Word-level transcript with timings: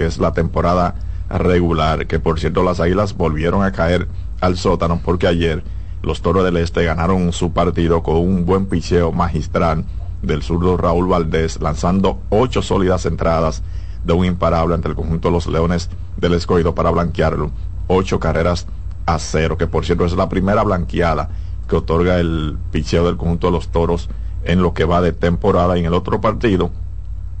que 0.00 0.06
es 0.06 0.16
la 0.16 0.32
temporada 0.32 0.94
regular, 1.28 2.06
que 2.06 2.18
por 2.18 2.40
cierto 2.40 2.62
las 2.62 2.80
Águilas 2.80 3.14
volvieron 3.14 3.62
a 3.62 3.72
caer 3.72 4.08
al 4.40 4.56
sótano 4.56 4.98
porque 5.04 5.26
ayer 5.26 5.62
los 6.00 6.22
Toros 6.22 6.42
del 6.42 6.56
Este 6.56 6.82
ganaron 6.84 7.34
su 7.34 7.52
partido 7.52 8.02
con 8.02 8.16
un 8.16 8.46
buen 8.46 8.64
picheo 8.64 9.12
magistral 9.12 9.84
del 10.22 10.42
zurdo 10.42 10.78
Raúl 10.78 11.06
Valdés, 11.06 11.60
lanzando 11.60 12.18
ocho 12.30 12.62
sólidas 12.62 13.04
entradas 13.04 13.62
de 14.02 14.14
un 14.14 14.24
imparable 14.24 14.74
ante 14.74 14.88
el 14.88 14.94
conjunto 14.94 15.28
de 15.28 15.34
los 15.34 15.46
Leones 15.46 15.90
del 16.16 16.32
Escogido 16.32 16.74
para 16.74 16.90
blanquearlo. 16.90 17.50
Ocho 17.86 18.18
carreras 18.18 18.66
a 19.04 19.18
cero, 19.18 19.58
que 19.58 19.66
por 19.66 19.84
cierto 19.84 20.06
es 20.06 20.14
la 20.14 20.30
primera 20.30 20.62
blanqueada 20.62 21.28
que 21.68 21.76
otorga 21.76 22.18
el 22.20 22.56
picheo 22.70 23.04
del 23.04 23.18
conjunto 23.18 23.48
de 23.48 23.52
los 23.52 23.68
Toros 23.68 24.08
en 24.44 24.62
lo 24.62 24.72
que 24.72 24.86
va 24.86 25.02
de 25.02 25.12
temporada. 25.12 25.76
Y 25.76 25.80
en 25.80 25.86
el 25.86 25.94
otro 25.94 26.22
partido, 26.22 26.70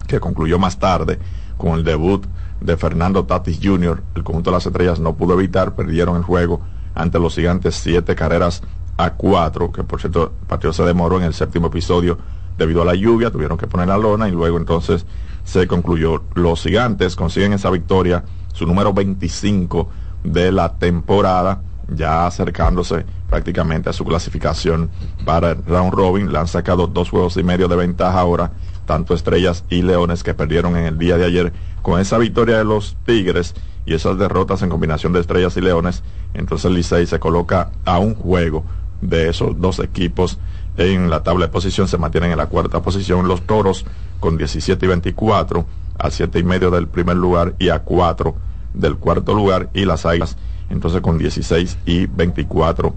que 0.06 0.20
concluyó 0.20 0.58
más 0.58 0.78
tarde 0.78 1.18
con 1.56 1.78
el 1.78 1.84
debut 1.84 2.26
de 2.60 2.76
Fernando 2.76 3.24
Tatis 3.24 3.58
Jr., 3.62 4.02
el 4.14 4.22
conjunto 4.22 4.50
de 4.50 4.56
las 4.56 4.66
estrellas 4.66 5.00
no 5.00 5.14
pudo 5.14 5.34
evitar, 5.34 5.74
perdieron 5.74 6.16
el 6.16 6.22
juego 6.22 6.60
ante 6.94 7.18
los 7.18 7.34
gigantes 7.34 7.76
siete 7.76 8.14
carreras 8.14 8.62
a 8.96 9.14
cuatro, 9.14 9.72
que 9.72 9.82
por 9.82 10.00
cierto 10.00 10.34
el 10.40 10.46
partido 10.46 10.72
se 10.72 10.84
demoró 10.84 11.18
en 11.18 11.24
el 11.24 11.34
séptimo 11.34 11.68
episodio 11.68 12.18
debido 12.58 12.82
a 12.82 12.84
la 12.84 12.94
lluvia, 12.94 13.30
tuvieron 13.30 13.56
que 13.56 13.66
poner 13.66 13.88
la 13.88 13.96
lona 13.96 14.28
y 14.28 14.32
luego 14.32 14.58
entonces 14.58 15.06
se 15.44 15.66
concluyó. 15.66 16.22
Los 16.34 16.62
gigantes 16.62 17.16
consiguen 17.16 17.54
esa 17.54 17.70
victoria, 17.70 18.24
su 18.52 18.66
número 18.66 18.92
25 18.92 19.88
de 20.24 20.52
la 20.52 20.74
temporada, 20.74 21.62
ya 21.88 22.26
acercándose 22.26 23.06
prácticamente 23.28 23.88
a 23.88 23.92
su 23.92 24.04
clasificación 24.04 24.90
para 25.24 25.52
el 25.52 25.64
round 25.64 25.92
robin. 25.92 26.30
Le 26.30 26.38
han 26.38 26.48
sacado 26.48 26.86
dos 26.86 27.10
juegos 27.10 27.36
y 27.38 27.42
medio 27.42 27.68
de 27.68 27.76
ventaja 27.76 28.20
ahora, 28.20 28.52
tanto 28.90 29.14
Estrellas 29.14 29.62
y 29.70 29.82
Leones 29.82 30.24
que 30.24 30.34
perdieron 30.34 30.76
en 30.76 30.84
el 30.84 30.98
día 30.98 31.16
de 31.16 31.24
ayer. 31.24 31.52
Con 31.80 32.00
esa 32.00 32.18
victoria 32.18 32.58
de 32.58 32.64
los 32.64 32.96
Tigres 33.06 33.54
y 33.86 33.94
esas 33.94 34.18
derrotas 34.18 34.62
en 34.62 34.68
combinación 34.68 35.12
de 35.12 35.20
Estrellas 35.20 35.56
y 35.56 35.60
Leones, 35.60 36.02
entonces 36.34 36.72
Licey 36.72 37.06
se 37.06 37.20
coloca 37.20 37.70
a 37.84 38.00
un 38.00 38.16
juego 38.16 38.64
de 39.00 39.28
esos 39.28 39.60
dos 39.60 39.78
equipos 39.78 40.40
en 40.76 41.08
la 41.08 41.22
tabla 41.22 41.46
de 41.46 41.52
posición 41.52 41.86
se 41.86 41.98
mantienen 41.98 42.32
en 42.32 42.38
la 42.38 42.46
cuarta 42.46 42.82
posición 42.82 43.28
los 43.28 43.42
toros 43.42 43.86
con 44.18 44.36
17 44.36 44.84
y 44.84 44.88
24 44.88 45.66
a 45.96 46.10
7 46.10 46.38
y 46.40 46.42
medio 46.42 46.72
del 46.72 46.88
primer 46.88 47.16
lugar 47.16 47.54
y 47.60 47.68
a 47.68 47.80
4 47.80 48.34
del 48.74 48.96
cuarto 48.96 49.34
lugar 49.34 49.70
y 49.72 49.84
las 49.84 50.04
águilas 50.04 50.36
entonces 50.68 51.00
con 51.00 51.16
16 51.16 51.78
y 51.86 52.06
24 52.06 52.92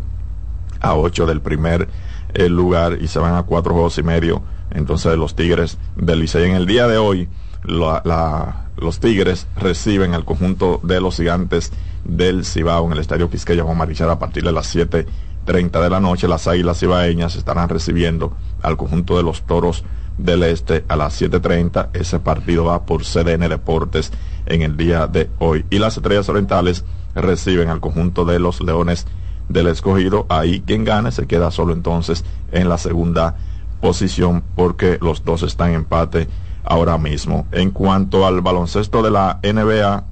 a 0.81 0.95
8 0.95 1.25
del 1.27 1.41
primer 1.41 1.87
eh, 2.33 2.49
lugar 2.49 2.97
y 2.99 3.07
se 3.07 3.19
van 3.19 3.35
a 3.35 3.43
4 3.43 3.73
juegos 3.73 3.97
y 3.99 4.03
medio 4.03 4.41
entonces 4.73 5.17
los 5.17 5.35
tigres 5.35 5.77
del 5.95 6.19
Licey 6.19 6.49
en 6.49 6.55
el 6.55 6.65
día 6.65 6.87
de 6.87 6.97
hoy 6.97 7.29
los 7.63 8.99
tigres 8.99 9.47
reciben 9.55 10.13
al 10.13 10.25
conjunto 10.25 10.79
de 10.83 10.99
los 10.99 11.15
gigantes 11.15 11.71
del 12.03 12.45
Cibao 12.45 12.85
en 12.87 12.93
el 12.93 12.99
estadio 12.99 13.29
Quisqueya 13.29 13.63
con 13.63 13.77
Marichal 13.77 14.09
a 14.09 14.19
partir 14.19 14.43
de 14.43 14.51
las 14.51 14.67
7 14.67 15.05
30 15.45 15.81
de 15.81 15.89
la 15.89 15.99
noche 15.99 16.27
las 16.27 16.47
Águilas 16.47 16.81
Ibaeñas 16.83 17.35
estarán 17.35 17.69
recibiendo 17.69 18.35
al 18.61 18.77
conjunto 18.77 19.17
de 19.17 19.23
los 19.23 19.43
Toros 19.43 19.83
del 20.17 20.43
Este 20.43 20.85
a 20.87 20.95
las 20.95 21.21
7.30. 21.21 21.89
Ese 21.93 22.19
partido 22.19 22.65
va 22.65 22.85
por 22.85 23.03
CDN 23.03 23.49
Deportes 23.49 24.11
en 24.45 24.61
el 24.61 24.77
día 24.77 25.07
de 25.07 25.29
hoy. 25.39 25.65
Y 25.69 25.79
las 25.79 25.97
Estrellas 25.97 26.29
Orientales 26.29 26.85
reciben 27.15 27.69
al 27.69 27.79
conjunto 27.79 28.25
de 28.25 28.39
los 28.39 28.61
Leones 28.61 29.07
del 29.49 29.67
Escogido. 29.67 30.25
Ahí 30.29 30.61
quien 30.61 30.83
gane 30.83 31.11
se 31.11 31.27
queda 31.27 31.51
solo 31.51 31.73
entonces 31.73 32.23
en 32.51 32.69
la 32.69 32.77
segunda 32.77 33.37
posición 33.83 34.45
porque 34.55 34.97
los 35.01 35.25
dos 35.25 35.43
están 35.43 35.71
en 35.71 35.75
empate 35.75 36.29
ahora 36.63 36.97
mismo. 36.97 37.45
En 37.51 37.71
cuanto 37.71 38.25
al 38.25 38.39
baloncesto 38.39 39.03
de 39.03 39.11
la 39.11 39.41
NBA, 39.43 40.05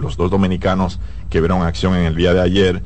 los 0.00 0.16
dos 0.16 0.28
dominicanos 0.28 0.98
que 1.30 1.38
vieron 1.38 1.62
acción 1.62 1.94
en 1.94 2.04
el 2.04 2.16
día 2.16 2.34
de 2.34 2.40
ayer, 2.40 2.82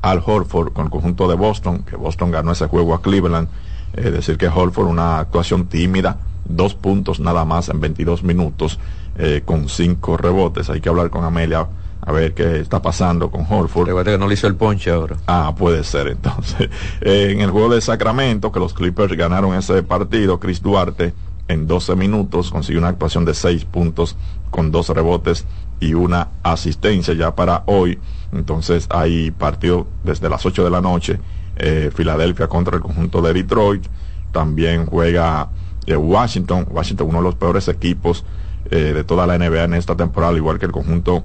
al 0.00 0.22
Horford 0.24 0.72
con 0.72 0.86
el 0.86 0.90
conjunto 0.90 1.28
de 1.28 1.34
Boston, 1.34 1.82
que 1.82 1.96
Boston 1.96 2.30
ganó 2.30 2.52
ese 2.52 2.66
juego 2.66 2.94
a 2.94 3.02
Cleveland. 3.02 3.48
Es 3.92 4.10
decir, 4.10 4.38
que 4.38 4.48
Horford 4.48 4.88
una 4.88 5.18
actuación 5.18 5.66
tímida, 5.66 6.16
dos 6.46 6.74
puntos 6.74 7.20
nada 7.20 7.44
más 7.44 7.68
en 7.68 7.78
22 7.78 8.22
minutos, 8.22 8.80
eh, 9.18 9.42
con 9.44 9.68
cinco 9.68 10.16
rebotes. 10.16 10.70
Hay 10.70 10.80
que 10.80 10.88
hablar 10.88 11.10
con 11.10 11.24
Amelia 11.24 11.68
a 12.04 12.12
ver 12.12 12.34
qué 12.34 12.58
está 12.58 12.82
pasando 12.82 13.30
con 13.30 13.46
Horford. 13.48 14.04
que 14.04 14.18
no 14.18 14.26
le 14.26 14.34
hizo 14.34 14.48
el 14.48 14.56
ponche 14.56 14.90
ahora. 14.90 15.16
Ah, 15.26 15.54
puede 15.56 15.84
ser 15.84 16.08
entonces. 16.08 16.68
Eh, 17.00 17.30
en 17.32 17.40
el 17.40 17.50
juego 17.50 17.72
de 17.72 17.80
Sacramento, 17.80 18.50
que 18.50 18.58
los 18.58 18.74
Clippers 18.74 19.16
ganaron 19.16 19.54
ese 19.54 19.82
partido, 19.82 20.40
Chris 20.40 20.60
Duarte 20.60 21.14
en 21.48 21.66
12 21.66 21.96
minutos 21.96 22.50
consiguió 22.50 22.80
una 22.80 22.88
actuación 22.88 23.24
de 23.24 23.34
6 23.34 23.64
puntos 23.66 24.16
con 24.50 24.70
dos 24.70 24.88
rebotes 24.88 25.44
y 25.80 25.94
una 25.94 26.28
asistencia 26.42 27.14
ya 27.14 27.34
para 27.34 27.62
hoy. 27.66 27.98
Entonces 28.32 28.86
hay 28.90 29.30
partido 29.30 29.86
desde 30.04 30.28
las 30.28 30.44
8 30.44 30.64
de 30.64 30.70
la 30.70 30.80
noche. 30.80 31.18
Eh, 31.56 31.90
Filadelfia 31.94 32.48
contra 32.48 32.76
el 32.76 32.82
conjunto 32.82 33.20
de 33.22 33.32
Detroit. 33.32 33.84
También 34.32 34.86
juega 34.86 35.50
eh, 35.86 35.96
Washington. 35.96 36.66
Washington, 36.70 37.08
uno 37.08 37.18
de 37.18 37.24
los 37.24 37.34
peores 37.34 37.68
equipos 37.68 38.24
eh, 38.70 38.92
de 38.94 39.04
toda 39.04 39.26
la 39.26 39.36
NBA 39.36 39.64
en 39.64 39.74
esta 39.74 39.96
temporada, 39.96 40.34
igual 40.34 40.58
que 40.58 40.66
el 40.66 40.72
conjunto 40.72 41.24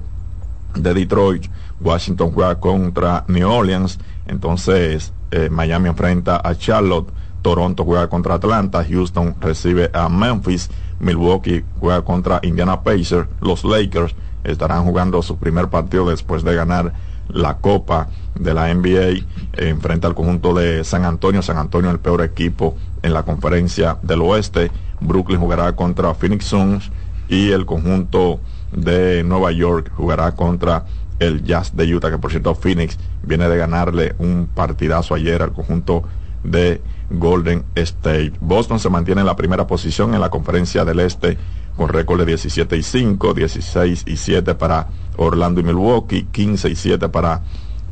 de 0.78 0.94
Detroit. 0.94 1.46
Washington 1.80 2.32
juega 2.32 2.54
contra 2.56 3.24
New 3.28 3.50
Orleans. 3.50 3.98
Entonces 4.26 5.12
Miami 5.50 5.88
enfrenta 5.88 6.40
a 6.42 6.54
Charlotte. 6.54 7.12
Toronto 7.42 7.84
juega 7.84 8.08
contra 8.08 8.34
Atlanta. 8.34 8.84
Houston 8.84 9.36
recibe 9.40 9.90
a 9.92 10.08
Memphis. 10.08 10.70
Milwaukee 11.00 11.64
juega 11.80 12.02
contra 12.02 12.40
Indiana 12.42 12.82
Pacers. 12.82 13.28
Los 13.40 13.64
Lakers 13.64 14.14
estarán 14.44 14.84
jugando 14.84 15.22
su 15.22 15.36
primer 15.36 15.68
partido 15.68 16.08
después 16.08 16.42
de 16.42 16.54
ganar 16.54 16.92
la 17.28 17.58
Copa 17.58 18.08
de 18.34 18.54
la 18.54 18.72
NBA 18.74 19.24
en 19.52 19.80
frente 19.80 20.06
al 20.06 20.14
conjunto 20.14 20.54
de 20.54 20.82
San 20.82 21.04
Antonio. 21.04 21.42
San 21.42 21.58
Antonio 21.58 21.90
el 21.90 22.00
peor 22.00 22.22
equipo 22.22 22.74
en 23.02 23.12
la 23.12 23.22
conferencia 23.22 23.98
del 24.02 24.22
oeste. 24.22 24.70
Brooklyn 25.00 25.38
jugará 25.38 25.76
contra 25.76 26.14
Phoenix 26.14 26.46
Suns 26.46 26.90
y 27.28 27.50
el 27.50 27.66
conjunto 27.66 28.40
de 28.72 29.22
Nueva 29.24 29.52
York 29.52 29.90
jugará 29.94 30.34
contra 30.34 30.84
el 31.18 31.42
Jazz 31.42 31.76
de 31.76 31.92
Utah, 31.94 32.10
que 32.10 32.18
por 32.18 32.30
cierto 32.30 32.54
Phoenix 32.54 32.98
viene 33.22 33.48
de 33.48 33.56
ganarle 33.56 34.14
un 34.18 34.48
partidazo 34.54 35.14
ayer 35.14 35.42
al 35.42 35.52
conjunto 35.52 36.04
de 36.44 36.80
Golden 37.10 37.64
State. 37.74 38.34
Boston 38.40 38.78
se 38.78 38.90
mantiene 38.90 39.22
en 39.22 39.26
la 39.26 39.36
primera 39.36 39.66
posición 39.66 40.14
en 40.14 40.20
la 40.20 40.30
conferencia 40.30 40.84
del 40.84 41.00
este 41.00 41.38
con 41.76 41.88
récord 41.88 42.18
de 42.20 42.26
17 42.26 42.76
y 42.76 42.82
5, 42.82 43.34
16 43.34 44.04
y 44.06 44.16
7 44.16 44.54
para 44.56 44.88
Orlando 45.16 45.60
y 45.60 45.64
Milwaukee, 45.64 46.24
15 46.30 46.70
y 46.70 46.74
7 46.74 47.08
para 47.08 47.42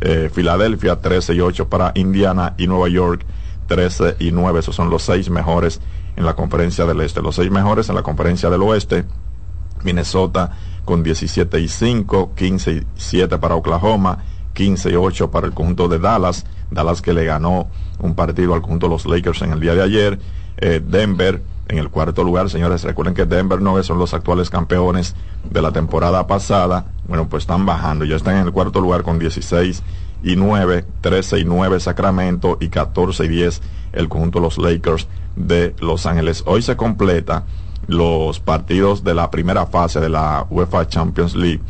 eh, 0.00 0.28
Filadelfia, 0.32 1.00
13 1.00 1.34
y 1.34 1.40
8 1.40 1.68
para 1.68 1.92
Indiana 1.94 2.54
y 2.58 2.66
Nueva 2.66 2.88
York, 2.88 3.24
13 3.68 4.16
y 4.18 4.32
9. 4.32 4.58
Esos 4.58 4.74
son 4.74 4.90
los 4.90 5.02
seis 5.02 5.30
mejores 5.30 5.80
en 6.16 6.24
la 6.24 6.34
conferencia 6.34 6.84
del 6.84 7.00
este. 7.00 7.22
Los 7.22 7.36
seis 7.36 7.50
mejores 7.50 7.88
en 7.88 7.94
la 7.94 8.02
conferencia 8.02 8.50
del 8.50 8.62
oeste. 8.62 9.04
Minnesota 9.84 10.50
con 10.84 11.02
17 11.02 11.60
y 11.60 11.68
5, 11.68 12.32
15 12.34 12.72
y 12.72 12.86
7 12.96 13.38
para 13.38 13.56
Oklahoma, 13.56 14.24
15 14.54 14.90
y 14.90 14.94
8 14.94 15.30
para 15.30 15.46
el 15.46 15.52
conjunto 15.52 15.88
de 15.88 15.98
Dallas. 15.98 16.46
Dallas 16.70 17.02
que 17.02 17.12
le 17.12 17.24
ganó 17.24 17.68
un 17.98 18.14
partido 18.14 18.54
al 18.54 18.62
conjunto 18.62 18.86
de 18.86 18.92
los 18.92 19.06
Lakers 19.06 19.42
en 19.42 19.52
el 19.52 19.60
día 19.60 19.74
de 19.74 19.82
ayer. 19.82 20.18
Eh, 20.58 20.80
Denver 20.84 21.42
en 21.68 21.78
el 21.78 21.90
cuarto 21.90 22.22
lugar, 22.22 22.48
señores, 22.48 22.84
recuerden 22.84 23.14
que 23.14 23.24
Denver 23.24 23.60
Nuggets 23.60 23.86
son 23.86 23.98
los 23.98 24.14
actuales 24.14 24.50
campeones 24.50 25.16
de 25.50 25.60
la 25.60 25.72
temporada 25.72 26.26
pasada. 26.28 26.86
Bueno, 27.08 27.28
pues 27.28 27.42
están 27.42 27.66
bajando, 27.66 28.04
ya 28.04 28.14
están 28.14 28.36
en 28.36 28.46
el 28.46 28.52
cuarto 28.52 28.80
lugar 28.80 29.02
con 29.02 29.18
16 29.18 29.82
y 30.22 30.36
9, 30.36 30.84
13 31.00 31.40
y 31.40 31.44
9 31.44 31.80
Sacramento 31.80 32.56
y 32.60 32.68
14 32.68 33.24
y 33.24 33.28
10 33.28 33.62
el 33.92 34.08
conjunto 34.08 34.38
de 34.38 34.44
los 34.44 34.58
Lakers 34.58 35.08
de 35.34 35.74
Los 35.80 36.06
Ángeles. 36.06 36.44
Hoy 36.46 36.62
se 36.62 36.76
completa 36.76 37.44
los 37.86 38.40
partidos 38.40 39.04
de 39.04 39.14
la 39.14 39.30
primera 39.30 39.66
fase 39.66 40.00
de 40.00 40.08
la 40.08 40.46
UEFA 40.50 40.88
Champions 40.88 41.34
League 41.34 41.60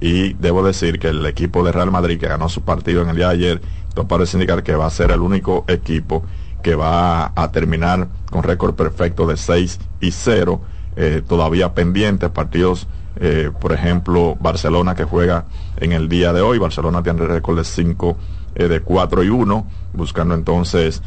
y 0.00 0.32
debo 0.34 0.62
decir 0.62 0.98
que 0.98 1.08
el 1.08 1.24
equipo 1.26 1.62
de 1.62 1.72
Real 1.72 1.90
Madrid 1.90 2.18
que 2.18 2.26
ganó 2.26 2.48
su 2.48 2.62
partido 2.62 3.02
en 3.02 3.10
el 3.10 3.16
día 3.16 3.28
de 3.28 3.34
ayer, 3.34 3.60
esto 3.88 4.08
parece 4.08 4.36
indicar 4.36 4.62
que 4.62 4.74
va 4.74 4.86
a 4.86 4.90
ser 4.90 5.10
el 5.10 5.20
único 5.20 5.64
equipo 5.68 6.24
que 6.62 6.74
va 6.74 7.32
a 7.34 7.50
terminar 7.52 8.08
con 8.30 8.42
récord 8.42 8.74
perfecto 8.74 9.26
de 9.26 9.36
6 9.36 9.78
y 10.00 10.10
0. 10.10 10.60
Eh, 10.96 11.22
todavía 11.26 11.74
pendientes 11.74 12.30
partidos, 12.30 12.86
eh, 13.16 13.50
por 13.60 13.72
ejemplo, 13.72 14.36
Barcelona 14.40 14.94
que 14.94 15.04
juega 15.04 15.46
en 15.78 15.92
el 15.92 16.08
día 16.08 16.32
de 16.32 16.40
hoy. 16.40 16.58
Barcelona 16.58 17.02
tiene 17.02 17.26
récord 17.26 17.58
de 17.58 17.64
5, 17.64 18.16
eh, 18.54 18.68
de 18.68 18.80
4 18.80 19.24
y 19.24 19.28
1, 19.28 19.66
buscando 19.92 20.34
entonces 20.34 21.02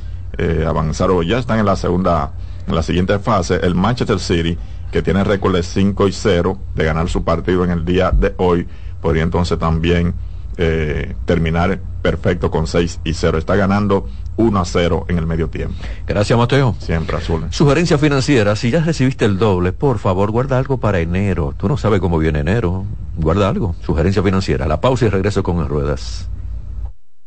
avanzar 0.67 1.11
o 1.11 1.21
ya 1.21 1.38
están 1.38 1.59
en 1.59 1.67
la 1.67 1.75
segunda, 1.75 2.31
en 2.68 2.75
la 2.75 2.83
siguiente 2.83 3.19
fase. 3.19 3.60
El 3.62 3.75
Manchester 3.75 4.19
City, 4.19 4.57
que 4.92 5.01
tiene 5.01 5.24
récord 5.24 5.56
de 5.56 5.63
5 5.63 6.07
y 6.07 6.12
0, 6.12 6.57
de 6.75 6.83
ganar 6.83 7.10
su 7.10 7.24
partido 7.24 7.63
en 7.63 7.71
el 7.71 7.86
día 7.86 8.12
de 8.12 8.33
hoy, 8.38 8.68
podría 9.01 9.24
entonces 9.24 9.57
también 9.60 10.13
eh, 10.57 11.15
terminar 11.25 11.80
perfecto 12.01 12.51
con 12.51 12.68
6 12.68 13.00
y 13.04 13.13
0. 13.13 13.38
Está 13.38 13.56
ganando 13.56 14.07
1 14.38 14.60
a 14.60 14.65
0 14.65 15.06
en 15.10 15.18
el 15.18 15.25
medio 15.25 15.50
tiempo. 15.50 15.75
Gracias, 16.06 16.38
Mateo. 16.38 16.75
Siempre 16.80 17.18
azul. 17.18 17.48
Sugerencia 17.50 17.98
financiera, 17.98 18.56
si 18.56 18.69
ya 18.71 18.81
recibiste 18.81 19.25
el 19.25 19.38
doble, 19.38 19.74
por 19.74 20.00
favor, 20.00 20.31
guarda 20.31 20.57
algo 20.57 20.80
para 20.80 21.00
enero. 21.00 21.54
Tú 21.57 21.68
no 21.68 21.77
sabes 21.77 22.00
cómo 22.00 22.19
viene 22.19 22.39
enero. 22.39 22.86
Guarda 23.18 23.50
algo. 23.50 23.75
Sugerencia 23.83 24.21
financiera. 24.21 24.68
La 24.68 24.80
pausa 24.81 25.06
y 25.06 25.09
regreso 25.09 25.44
con 25.44 25.68
ruedas. 25.68 26.30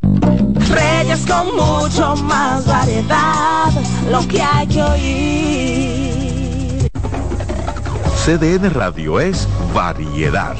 Reyes 0.02 1.26
con 1.26 1.46
mucho 1.56 2.16
más 2.24 2.66
variedad, 2.66 3.55
lo 4.10 4.26
que 4.28 4.42
hay 4.42 4.66
que 4.66 4.82
oír. 4.82 6.90
CDN 8.24 8.72
Radio 8.72 9.20
es 9.20 9.48
variedad. 9.72 10.56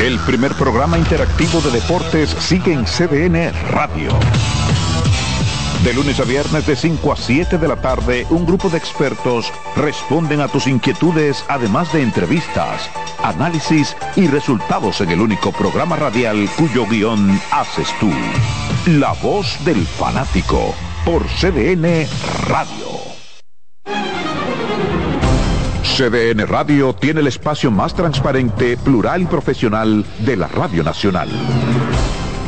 El 0.00 0.18
primer 0.20 0.52
programa 0.54 0.98
interactivo 0.98 1.60
de 1.60 1.70
deportes 1.70 2.30
sigue 2.30 2.72
en 2.72 2.84
CDN 2.84 3.52
Radio. 3.70 4.10
De 5.84 5.92
lunes 5.92 6.18
a 6.18 6.24
viernes 6.24 6.66
de 6.66 6.76
5 6.76 7.12
a 7.12 7.16
7 7.16 7.58
de 7.58 7.68
la 7.68 7.76
tarde, 7.76 8.26
un 8.30 8.46
grupo 8.46 8.70
de 8.70 8.78
expertos 8.78 9.52
responden 9.76 10.40
a 10.40 10.48
tus 10.48 10.66
inquietudes, 10.66 11.44
además 11.46 11.92
de 11.92 12.00
entrevistas, 12.00 12.88
análisis 13.22 13.94
y 14.16 14.26
resultados 14.26 15.02
en 15.02 15.10
el 15.10 15.20
único 15.20 15.52
programa 15.52 15.96
radial 15.96 16.48
cuyo 16.56 16.86
guion 16.86 17.38
haces 17.50 17.88
tú. 18.00 18.10
La 18.86 19.12
voz 19.12 19.62
del 19.66 19.84
fanático 19.84 20.74
por 21.04 21.22
CDN 21.26 22.06
Radio. 22.48 23.04
CDN 25.82 26.46
Radio 26.48 26.94
tiene 26.94 27.20
el 27.20 27.26
espacio 27.26 27.70
más 27.70 27.94
transparente, 27.94 28.78
plural 28.78 29.20
y 29.20 29.26
profesional 29.26 30.06
de 30.20 30.36
la 30.38 30.48
Radio 30.48 30.82
Nacional. 30.82 31.28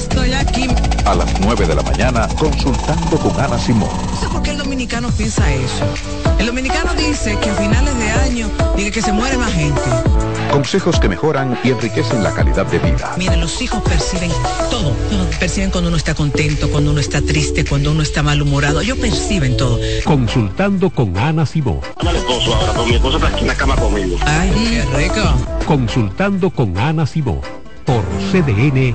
Estoy 0.00 0.32
aquí. 0.32 0.66
A 1.04 1.14
las 1.14 1.40
9 1.40 1.66
de 1.66 1.74
la 1.74 1.82
mañana, 1.82 2.26
consultando 2.38 3.18
con 3.18 3.38
Ana 3.38 3.58
Simón. 3.58 3.90
No 4.10 4.20
sé 4.20 4.28
por 4.28 4.42
qué 4.42 4.50
el 4.50 4.58
dominicano 4.58 5.10
piensa 5.10 5.50
eso. 5.52 5.84
El 6.38 6.46
dominicano 6.46 6.94
dice 6.94 7.38
que 7.38 7.50
a 7.50 7.54
finales 7.54 7.96
de 7.98 8.10
año 8.10 8.50
dice 8.76 8.90
que 8.90 9.02
se 9.02 9.12
muere 9.12 9.36
más 9.36 9.52
gente. 9.52 9.82
Consejos 10.50 10.98
que 10.98 11.08
mejoran 11.08 11.58
y 11.62 11.70
enriquecen 11.70 12.22
la 12.22 12.32
calidad 12.32 12.66
de 12.66 12.78
vida. 12.78 13.14
Miren, 13.16 13.40
los 13.40 13.60
hijos 13.62 13.82
perciben 13.82 14.30
todo. 14.70 14.94
Perciben 15.38 15.70
cuando 15.70 15.88
uno 15.88 15.96
está 15.96 16.14
contento, 16.14 16.70
cuando 16.70 16.90
uno 16.90 17.00
está 17.00 17.20
triste, 17.22 17.64
cuando 17.64 17.92
uno 17.92 18.02
está 18.02 18.22
malhumorado. 18.22 18.80
Ellos 18.80 18.98
perciben 18.98 19.56
todo. 19.56 19.78
Consultando 20.04 20.90
con 20.90 21.16
Ana 21.16 21.46
Simón. 21.46 21.80
Dame 21.98 22.10
al 22.10 22.16
esposo 22.16 22.54
ahora, 22.54 22.72
porque 22.72 22.90
mi 22.90 22.96
esposo 22.96 23.16
está 23.18 23.28
aquí 23.28 23.40
en 23.42 23.48
la 23.48 23.54
cama 23.54 23.76
conmigo. 23.76 24.16
Ay, 24.26 24.50
qué 24.70 24.96
rico. 24.96 25.34
Consultando 25.66 26.50
con 26.50 26.76
Ana 26.78 27.06
Simón. 27.06 27.40
Por 27.84 28.02
CDN. 28.32 28.94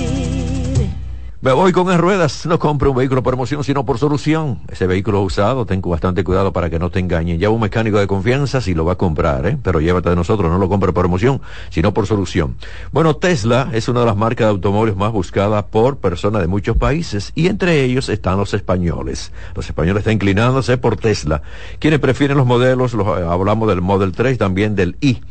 Me 1.43 1.53
voy 1.53 1.71
con 1.71 1.91
en 1.91 1.97
ruedas, 1.97 2.45
no 2.45 2.59
compre 2.59 2.87
un 2.87 2.95
vehículo 2.95 3.23
por 3.23 3.33
emoción, 3.33 3.63
sino 3.63 3.83
por 3.83 3.97
solución. 3.97 4.59
Ese 4.67 4.85
vehículo 4.85 5.23
usado, 5.23 5.65
ten 5.65 5.81
bastante 5.81 6.23
cuidado 6.23 6.53
para 6.53 6.69
que 6.69 6.77
no 6.77 6.91
te 6.91 6.99
engañen. 6.99 7.39
Lleva 7.39 7.51
un 7.51 7.61
mecánico 7.61 7.97
de 7.97 8.05
confianza 8.05 8.61
si 8.61 8.75
lo 8.75 8.85
va 8.85 8.93
a 8.93 8.95
comprar, 8.95 9.47
¿eh? 9.47 9.57
pero 9.63 9.81
llévate 9.81 10.11
de 10.11 10.15
nosotros, 10.15 10.51
no 10.51 10.59
lo 10.59 10.69
compre 10.69 10.93
por 10.93 11.03
emoción, 11.03 11.41
sino 11.71 11.95
por 11.95 12.05
solución. 12.05 12.57
Bueno, 12.91 13.15
Tesla 13.15 13.71
es 13.73 13.89
una 13.89 14.01
de 14.01 14.05
las 14.05 14.17
marcas 14.17 14.45
de 14.45 14.51
automóviles 14.51 14.95
más 14.95 15.11
buscadas 15.11 15.63
por 15.63 15.97
personas 15.97 16.43
de 16.43 16.47
muchos 16.47 16.77
países 16.77 17.31
y 17.33 17.47
entre 17.47 17.83
ellos 17.85 18.09
están 18.09 18.37
los 18.37 18.53
españoles. 18.53 19.31
Los 19.55 19.65
españoles 19.65 20.01
están 20.01 20.13
inclinándose 20.13 20.77
por 20.77 20.95
Tesla. 20.95 21.41
Quienes 21.79 21.99
prefieren 21.99 22.37
los 22.37 22.45
modelos, 22.45 22.93
los, 22.93 23.07
hablamos 23.07 23.67
del 23.67 23.81
Model 23.81 24.11
3, 24.11 24.37
también 24.37 24.75
del 24.75 24.95
i. 25.01 25.21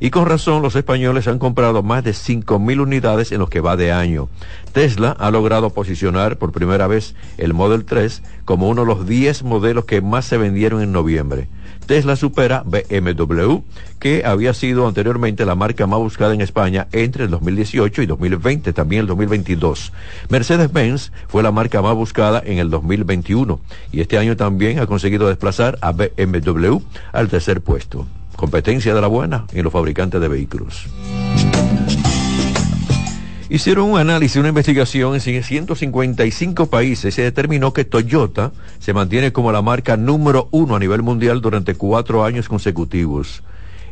Y 0.00 0.10
con 0.10 0.26
razón 0.26 0.62
los 0.62 0.76
españoles 0.76 1.28
han 1.28 1.38
comprado 1.38 1.82
más 1.82 2.04
de 2.04 2.12
5.000 2.12 2.80
unidades 2.80 3.32
en 3.32 3.38
lo 3.38 3.48
que 3.48 3.60
va 3.60 3.76
de 3.76 3.92
año. 3.92 4.28
Tesla 4.72 5.16
ha 5.18 5.30
logrado 5.30 5.70
posicionar 5.70 6.38
por 6.38 6.52
primera 6.52 6.86
vez 6.86 7.14
el 7.36 7.54
Model 7.54 7.84
3 7.84 8.22
como 8.44 8.68
uno 8.68 8.82
de 8.82 8.86
los 8.86 9.06
10 9.06 9.42
modelos 9.42 9.84
que 9.84 10.00
más 10.00 10.24
se 10.24 10.38
vendieron 10.38 10.82
en 10.82 10.92
noviembre. 10.92 11.48
Tesla 11.86 12.16
supera 12.16 12.64
BMW, 12.66 13.60
que 13.98 14.22
había 14.26 14.52
sido 14.52 14.86
anteriormente 14.86 15.46
la 15.46 15.54
marca 15.54 15.86
más 15.86 15.98
buscada 15.98 16.34
en 16.34 16.42
España 16.42 16.86
entre 16.92 17.24
el 17.24 17.30
2018 17.30 18.02
y 18.02 18.06
2020, 18.06 18.74
también 18.74 19.00
el 19.00 19.06
2022. 19.06 19.92
Mercedes-Benz 20.28 21.12
fue 21.28 21.42
la 21.42 21.50
marca 21.50 21.80
más 21.80 21.94
buscada 21.94 22.42
en 22.44 22.58
el 22.58 22.68
2021 22.68 23.58
y 23.90 24.02
este 24.02 24.18
año 24.18 24.36
también 24.36 24.80
ha 24.80 24.86
conseguido 24.86 25.28
desplazar 25.28 25.78
a 25.80 25.92
BMW 25.92 26.76
al 27.12 27.28
tercer 27.28 27.62
puesto 27.62 28.06
competencia 28.38 28.94
de 28.94 29.00
la 29.00 29.08
buena 29.08 29.46
en 29.52 29.64
los 29.64 29.72
fabricantes 29.72 30.20
de 30.20 30.28
vehículos. 30.28 30.86
Hicieron 33.50 33.90
un 33.90 33.98
análisis, 33.98 34.36
una 34.36 34.50
investigación 34.50 35.14
en 35.14 35.20
155 35.20 36.66
países 36.66 37.14
y 37.14 37.16
se 37.16 37.22
determinó 37.22 37.72
que 37.72 37.84
Toyota 37.84 38.52
se 38.78 38.92
mantiene 38.92 39.32
como 39.32 39.50
la 39.50 39.60
marca 39.60 39.96
número 39.96 40.48
uno 40.52 40.76
a 40.76 40.78
nivel 40.78 41.02
mundial 41.02 41.40
durante 41.40 41.74
cuatro 41.74 42.24
años 42.24 42.48
consecutivos. 42.48 43.42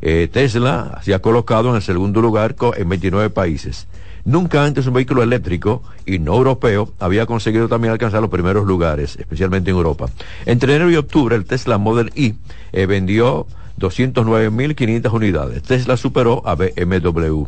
Eh, 0.01 0.29
Tesla 0.33 1.01
se 1.03 1.13
ha 1.13 1.21
colocado 1.21 1.71
en 1.71 1.77
el 1.77 1.83
segundo 1.83 2.21
lugar 2.21 2.55
en 2.77 2.89
29 2.89 3.31
países. 3.31 3.89
Nunca 4.25 4.65
antes 4.65 4.87
un 4.87 4.95
vehículo 4.95 5.25
eléctrico 5.25 5.83
y 6.05 6.21
no 6.21 6.35
europeo 6.35 6.93
había 7.01 7.27
conseguido 7.27 7.67
también 7.67 7.93
alcanzar 7.93 8.21
los 8.21 8.31
primeros 8.31 8.65
lugares, 8.65 9.17
especialmente 9.19 9.71
en 9.71 9.77
Europa. 9.77 10.09
Entre 10.45 10.75
enero 10.77 10.91
y 10.91 10.97
octubre 10.97 11.35
el 11.35 11.47
Tesla 11.47 11.79
Model 11.79 12.13
I 12.15 12.35
eh, 12.73 12.87
vendió 12.87 13.47
209.500 13.79 15.13
unidades. 15.13 15.63
Tesla 15.63 15.97
superó 15.97 16.43
a 16.47 16.55
BMW. 16.55 17.47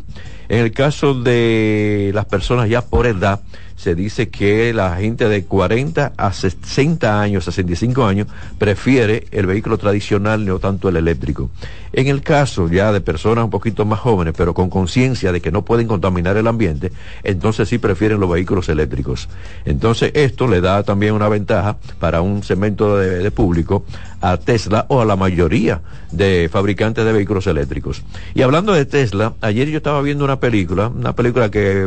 En 0.49 0.61
el 0.61 0.73
caso 0.73 1.15
de 1.15 2.11
las 2.15 2.25
personas 2.25 2.69
ya 2.69 2.83
por 2.83 3.07
edad, 3.07 3.41
se 3.79 3.95
dice 3.95 4.29
que 4.29 4.75
la 4.75 4.97
gente 4.97 5.29
de 5.29 5.45
40 5.45 6.13
a 6.17 6.33
60 6.33 7.21
años, 7.21 7.45
65 7.45 8.05
años, 8.05 8.27
prefiere 8.59 9.29
el 9.31 9.47
vehículo 9.47 9.79
tradicional, 9.79 10.45
no 10.45 10.59
tanto 10.59 10.89
el 10.89 10.97
eléctrico. 10.97 11.51
En 11.93 12.09
el 12.09 12.23
caso 12.23 12.69
ya 12.69 12.93
de 12.93 13.01
personas 13.01 13.45
un 13.45 13.51
poquito 13.51 13.85
más 13.85 14.01
jóvenes, 14.01 14.35
pero 14.37 14.53
con 14.53 14.69
conciencia 14.69 15.31
de 15.31 15.41
que 15.41 15.53
no 15.53 15.65
pueden 15.65 15.87
contaminar 15.87 16.37
el 16.37 16.49
ambiente, 16.49 16.91
entonces 17.23 17.69
sí 17.69 17.79
prefieren 17.79 18.19
los 18.19 18.29
vehículos 18.29 18.69
eléctricos. 18.69 19.29
Entonces 19.65 20.11
esto 20.15 20.49
le 20.49 20.61
da 20.61 20.83
también 20.83 21.15
una 21.15 21.29
ventaja 21.29 21.77
para 22.01 22.21
un 22.21 22.43
segmento 22.43 22.97
de, 22.97 23.19
de 23.19 23.31
público 23.31 23.85
a 24.21 24.37
Tesla 24.39 24.87
o 24.89 25.01
a 25.01 25.05
la 25.05 25.15
mayoría 25.15 25.81
de 26.11 26.49
fabricantes 26.51 27.05
de 27.05 27.13
vehículos 27.13 27.47
eléctricos. 27.47 28.03
Y 28.35 28.43
hablando 28.43 28.73
de 28.73 28.87
Tesla, 28.87 29.35
ayer 29.41 29.69
yo 29.69 29.77
estaba 29.77 30.03
viendo 30.03 30.25
una 30.25 30.38
película, 30.39 30.89
una 30.89 31.15
película 31.15 31.51
que 31.51 31.87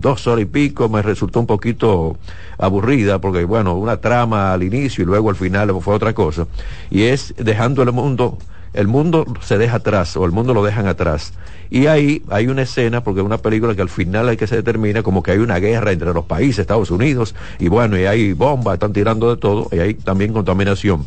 dos 0.00 0.26
horas 0.26 0.42
y 0.42 0.46
pico 0.46 0.88
me 0.88 1.02
resultó 1.02 1.40
un 1.40 1.46
poquito 1.46 2.16
aburrida 2.58 3.20
porque 3.20 3.44
bueno, 3.44 3.74
una 3.74 3.98
trama 3.98 4.52
al 4.52 4.62
inicio 4.62 5.02
y 5.02 5.06
luego 5.06 5.30
al 5.30 5.36
final 5.36 5.74
fue 5.80 5.94
otra 5.94 6.12
cosa. 6.12 6.46
Y 6.90 7.02
es 7.02 7.34
dejando 7.36 7.82
el 7.82 7.92
mundo 7.92 8.38
el 8.76 8.88
mundo 8.88 9.24
se 9.40 9.56
deja 9.56 9.76
atrás 9.76 10.16
o 10.16 10.24
el 10.26 10.32
mundo 10.32 10.52
lo 10.52 10.62
dejan 10.62 10.86
atrás. 10.86 11.32
Y 11.70 11.86
ahí 11.86 12.22
hay 12.28 12.46
una 12.46 12.62
escena, 12.62 13.02
porque 13.02 13.20
es 13.20 13.26
una 13.26 13.38
película 13.38 13.74
que 13.74 13.82
al 13.82 13.88
final 13.88 14.28
hay 14.28 14.36
que 14.36 14.46
se 14.46 14.54
determina 14.56 15.02
como 15.02 15.22
que 15.22 15.32
hay 15.32 15.38
una 15.38 15.58
guerra 15.58 15.92
entre 15.92 16.12
los 16.12 16.26
países, 16.26 16.60
Estados 16.60 16.90
Unidos, 16.90 17.34
y 17.58 17.68
bueno, 17.68 17.98
y 17.98 18.04
hay 18.04 18.34
bombas, 18.34 18.74
están 18.74 18.92
tirando 18.92 19.34
de 19.34 19.40
todo, 19.40 19.68
y 19.72 19.78
hay 19.78 19.94
también 19.94 20.32
contaminación. 20.32 21.06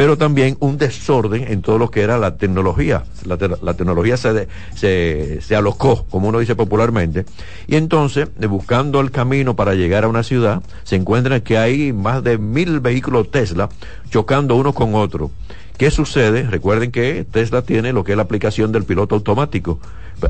Pero 0.00 0.16
también 0.16 0.56
un 0.60 0.78
desorden 0.78 1.44
en 1.52 1.60
todo 1.60 1.76
lo 1.76 1.90
que 1.90 2.00
era 2.00 2.16
la 2.16 2.38
tecnología. 2.38 3.04
La, 3.26 3.36
te 3.36 3.48
la 3.48 3.74
tecnología 3.74 4.16
se, 4.16 4.48
se, 4.74 5.42
se, 5.42 5.54
alocó, 5.54 6.06
como 6.08 6.28
uno 6.28 6.38
dice 6.38 6.56
popularmente, 6.56 7.26
y 7.66 7.76
entonces, 7.76 8.30
buscando 8.48 9.00
el 9.00 9.10
camino 9.10 9.56
para 9.56 9.74
llegar 9.74 10.04
a 10.04 10.08
una 10.08 10.22
ciudad, 10.22 10.62
se 10.84 10.96
encuentra 10.96 11.40
que 11.40 11.58
hay 11.58 11.92
más 11.92 12.24
de 12.24 12.38
mil 12.38 12.80
vehículos 12.80 13.30
Tesla 13.30 13.68
chocando 14.08 14.56
uno 14.56 14.72
con 14.72 14.94
otro 14.94 15.30
¿Qué 15.76 15.90
sucede? 15.90 16.44
Recuerden 16.44 16.92
que 16.92 17.26
Tesla 17.30 17.60
tiene 17.60 17.92
lo 17.92 18.02
que 18.02 18.12
es 18.12 18.16
la 18.16 18.22
aplicación 18.22 18.72
del 18.72 18.84
piloto 18.84 19.14
automático 19.14 19.80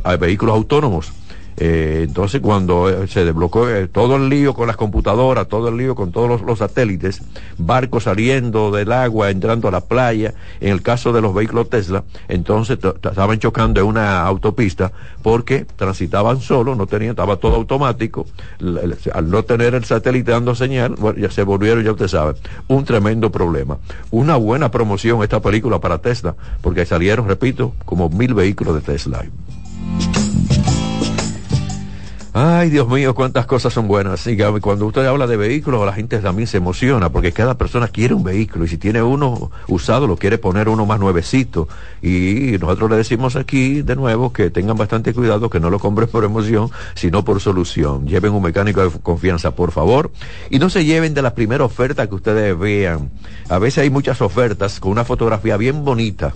a 0.05 0.17
vehículos 0.17 0.55
autónomos. 0.55 1.13
Eh, 1.57 2.05
entonces, 2.09 2.41
cuando 2.41 2.89
eh, 2.89 3.07
se 3.07 3.25
desbloqueó 3.25 3.69
eh, 3.69 3.89
todo 3.89 4.17
el 4.17 4.29
lío 4.29 4.55
con 4.55 4.67
las 4.67 4.77
computadoras, 4.77 5.49
todo 5.49 5.69
el 5.69 5.77
lío 5.77 5.95
con 5.95 6.13
todos 6.13 6.41
los, 6.43 6.59
satélites, 6.59 7.23
barcos 7.59 8.05
saliendo 8.05 8.71
del 8.71 8.93
agua, 8.93 9.31
entrando 9.31 9.69
a 9.69 9.71
la 9.71 9.81
playa, 9.81 10.35
en 10.61 10.73
el 10.73 10.83
caso 10.83 11.13
de 11.13 11.21
los 11.21 11.35
vehículos 11.35 11.69
Tesla, 11.69 12.05
entonces 12.29 12.79
estaban 12.79 13.39
chocando 13.39 13.81
en 13.81 13.87
una 13.87 14.23
autopista 14.23 14.93
porque 15.23 15.67
transitaban 15.77 16.41
solo, 16.41 16.75
no 16.75 16.87
tenían, 16.87 17.11
estaba 17.11 17.37
todo 17.37 17.57
automático, 17.57 18.27
al 19.13 19.31
no 19.31 19.43
tener 19.45 19.75
el 19.75 19.85
satélite 19.85 20.33
dando 20.33 20.55
señal, 20.55 20.95
ya 21.17 21.31
se 21.31 21.43
volvieron, 21.43 21.85
ya 21.85 21.93
usted 21.93 22.09
sabe, 22.09 22.35
un 22.69 22.85
tremendo 22.85 23.31
problema. 23.31 23.79
Una 24.11 24.37
buena 24.37 24.71
promoción 24.71 25.23
esta 25.23 25.41
película 25.41 25.79
para 25.79 25.99
Tesla, 25.99 26.35
porque 26.63 26.87
salieron, 26.87 27.29
repito, 27.29 27.75
como 27.85 28.09
mil 28.09 28.35
vehículos 28.35 28.75
de 28.75 28.81
Tesla. 28.81 29.25
Ay, 32.33 32.71
Dios 32.71 32.87
mío, 32.89 33.13
cuántas 33.13 33.45
cosas 33.45 33.73
son 33.73 33.89
buenas. 33.89 34.23
Que 34.23 34.61
cuando 34.61 34.87
usted 34.87 35.05
habla 35.05 35.27
de 35.27 35.37
vehículos, 35.37 35.85
la 35.85 35.93
gente 35.93 36.17
también 36.19 36.47
se 36.47 36.59
emociona 36.59 37.11
porque 37.11 37.33
cada 37.33 37.59
persona 37.59 37.89
quiere 37.89 38.15
un 38.15 38.23
vehículo 38.23 38.65
y 38.65 38.69
si 38.69 38.79
tiene 38.79 39.03
uno 39.03 39.51
usado, 39.67 40.07
lo 40.07 40.17
quiere 40.17 40.39
poner 40.39 40.69
uno 40.69 40.87
más 40.87 41.01
nuevecito. 41.01 41.67
Y 42.03 42.57
nosotros 42.61 42.89
le 42.89 42.97
decimos 42.99 43.35
aquí 43.35 43.83
de 43.83 43.97
nuevo 43.97 44.33
que 44.33 44.49
tengan 44.51 44.77
bastante 44.77 45.13
cuidado, 45.13 45.51
que 45.51 45.59
no 45.59 45.71
lo 45.71 45.81
compren 45.81 46.09
por 46.09 46.23
emoción, 46.23 46.71
sino 46.95 47.25
por 47.25 47.41
solución. 47.41 48.07
Lleven 48.07 48.33
un 48.33 48.45
mecánico 48.45 48.81
de 48.89 48.97
confianza, 49.01 49.57
por 49.57 49.73
favor. 49.73 50.13
Y 50.51 50.61
no 50.61 50.71
se 50.71 50.85
lleven 50.85 51.15
de 51.15 51.23
la 51.23 51.35
primera 51.35 51.65
oferta 51.65 52.09
que 52.09 52.15
ustedes 52.15 52.57
vean. 52.57 53.11
A 53.49 53.59
veces 53.59 53.79
hay 53.83 53.91
muchas 53.91 54.21
ofertas 54.21 54.79
con 54.79 54.93
una 54.93 55.05
fotografía 55.05 55.57
bien 55.57 55.85
bonita 55.85 56.33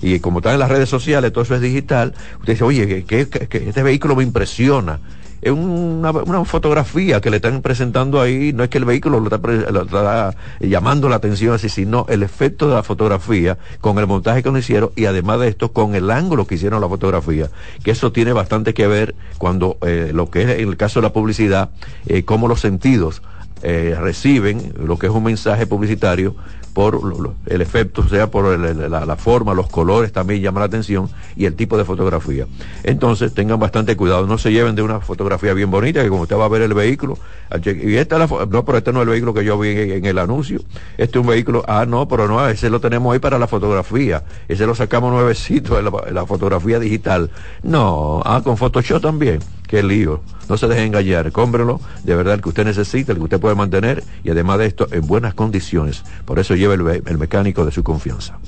y 0.00 0.18
como 0.18 0.40
están 0.40 0.54
en 0.54 0.58
las 0.60 0.68
redes 0.68 0.88
sociales, 0.88 1.32
todo 1.32 1.44
eso 1.44 1.54
es 1.54 1.60
digital, 1.60 2.12
usted 2.40 2.54
dice, 2.54 2.64
oye, 2.64 3.04
que 3.04 3.20
este 3.20 3.82
vehículo 3.84 4.16
me 4.16 4.24
impresiona. 4.24 4.98
Es 5.42 5.50
una, 5.50 6.12
una 6.12 6.44
fotografía 6.44 7.20
que 7.20 7.28
le 7.28 7.36
están 7.36 7.62
presentando 7.62 8.20
ahí, 8.20 8.52
no 8.52 8.62
es 8.62 8.70
que 8.70 8.78
el 8.78 8.84
vehículo 8.84 9.18
lo 9.18 9.28
está, 9.34 10.34
llamando 10.60 11.08
la 11.08 11.16
atención 11.16 11.52
así, 11.54 11.68
sino 11.68 12.06
el 12.08 12.22
efecto 12.22 12.68
de 12.68 12.74
la 12.74 12.84
fotografía 12.84 13.58
con 13.80 13.98
el 13.98 14.06
montaje 14.06 14.44
que 14.44 14.50
lo 14.50 14.58
hicieron 14.58 14.90
y 14.94 15.06
además 15.06 15.40
de 15.40 15.48
esto 15.48 15.72
con 15.72 15.96
el 15.96 16.12
ángulo 16.12 16.46
que 16.46 16.54
hicieron 16.54 16.80
la 16.80 16.88
fotografía, 16.88 17.50
que 17.82 17.90
eso 17.90 18.12
tiene 18.12 18.32
bastante 18.32 18.72
que 18.72 18.86
ver 18.86 19.16
cuando 19.36 19.78
eh, 19.82 20.12
lo 20.14 20.30
que 20.30 20.42
es 20.42 20.60
en 20.60 20.68
el 20.68 20.76
caso 20.76 21.00
de 21.00 21.08
la 21.08 21.12
publicidad, 21.12 21.70
eh, 22.06 22.24
cómo 22.24 22.46
los 22.46 22.60
sentidos 22.60 23.20
eh, 23.64 23.96
reciben 24.00 24.72
lo 24.76 24.98
que 24.98 25.06
es 25.06 25.12
un 25.12 25.24
mensaje 25.24 25.66
publicitario 25.66 26.36
por 26.74 27.02
lo- 27.02 27.34
el 27.46 27.60
efecto, 27.60 28.08
sea 28.08 28.30
por 28.30 28.46
el- 28.54 28.90
la, 28.90 29.04
la 29.04 29.16
forma, 29.16 29.52
los 29.54 29.68
colores 29.68 30.12
también 30.12 30.40
llaman 30.40 30.60
la 30.60 30.66
atención 30.66 31.08
y 31.36 31.44
el 31.44 31.54
tipo 31.54 31.76
de 31.76 31.84
fotografía. 31.84 32.46
Entonces 32.82 33.34
tengan 33.34 33.58
bastante 33.60 33.96
cuidado, 33.96 34.26
no 34.26 34.38
se 34.38 34.52
lleven 34.52 34.74
de 34.74 34.82
una 34.82 35.00
fotografía 35.00 35.52
bien 35.54 35.70
bonita 35.70 36.02
que 36.02 36.08
como 36.08 36.22
usted 36.22 36.36
va 36.36 36.46
a 36.46 36.48
ver 36.48 36.62
el 36.62 36.74
vehículo, 36.74 37.18
che- 37.60 37.78
y 37.84 37.96
esta 37.96 38.22
es 38.22 38.30
la 38.30 38.46
no, 38.46 38.64
pero 38.64 38.78
este 38.78 38.92
no 38.92 39.00
es 39.00 39.04
el 39.04 39.10
vehículo 39.10 39.34
que 39.34 39.44
yo 39.44 39.58
vi 39.58 39.70
en, 39.70 40.04
el 40.06 40.18
anuncio, 40.18 40.60
este 40.96 41.18
es 41.18 41.22
un 41.22 41.26
vehículo, 41.30 41.62
ah 41.68 41.84
no, 41.86 42.08
pero 42.08 42.26
no, 42.26 42.46
ese 42.48 42.70
lo 42.70 42.80
tenemos 42.80 43.12
ahí 43.12 43.18
para 43.18 43.38
la 43.38 43.46
fotografía, 43.46 44.24
ese 44.48 44.66
lo 44.66 44.74
sacamos 44.74 45.12
nuevecito 45.12 45.78
en 45.78 46.14
la 46.14 46.26
fotografía 46.26 46.78
digital. 46.78 47.30
No, 47.62 48.22
ah, 48.24 48.40
con 48.42 48.56
Photoshop 48.56 49.02
también. 49.02 49.40
Qué 49.68 49.82
lío. 49.82 50.20
No 50.50 50.58
se 50.58 50.68
dejen 50.68 50.84
engañar. 50.86 51.32
Cómprelo 51.32 51.80
de 52.04 52.14
verdad 52.14 52.34
el 52.34 52.42
que 52.42 52.50
usted 52.50 52.64
necesita, 52.66 53.12
el 53.12 53.18
que 53.18 53.24
usted 53.24 53.40
puede 53.40 53.54
mantener 53.54 54.04
y 54.22 54.28
además 54.30 54.58
de 54.58 54.66
esto 54.66 54.86
en 54.90 55.06
buenas 55.06 55.32
condiciones. 55.32 56.02
Por 56.26 56.38
eso 56.38 56.54
lleve 56.62 56.74
el, 56.74 57.02
el 57.06 57.18
mecánico 57.18 57.64
de 57.64 57.72
su 57.72 57.82
confianza. 57.82 58.38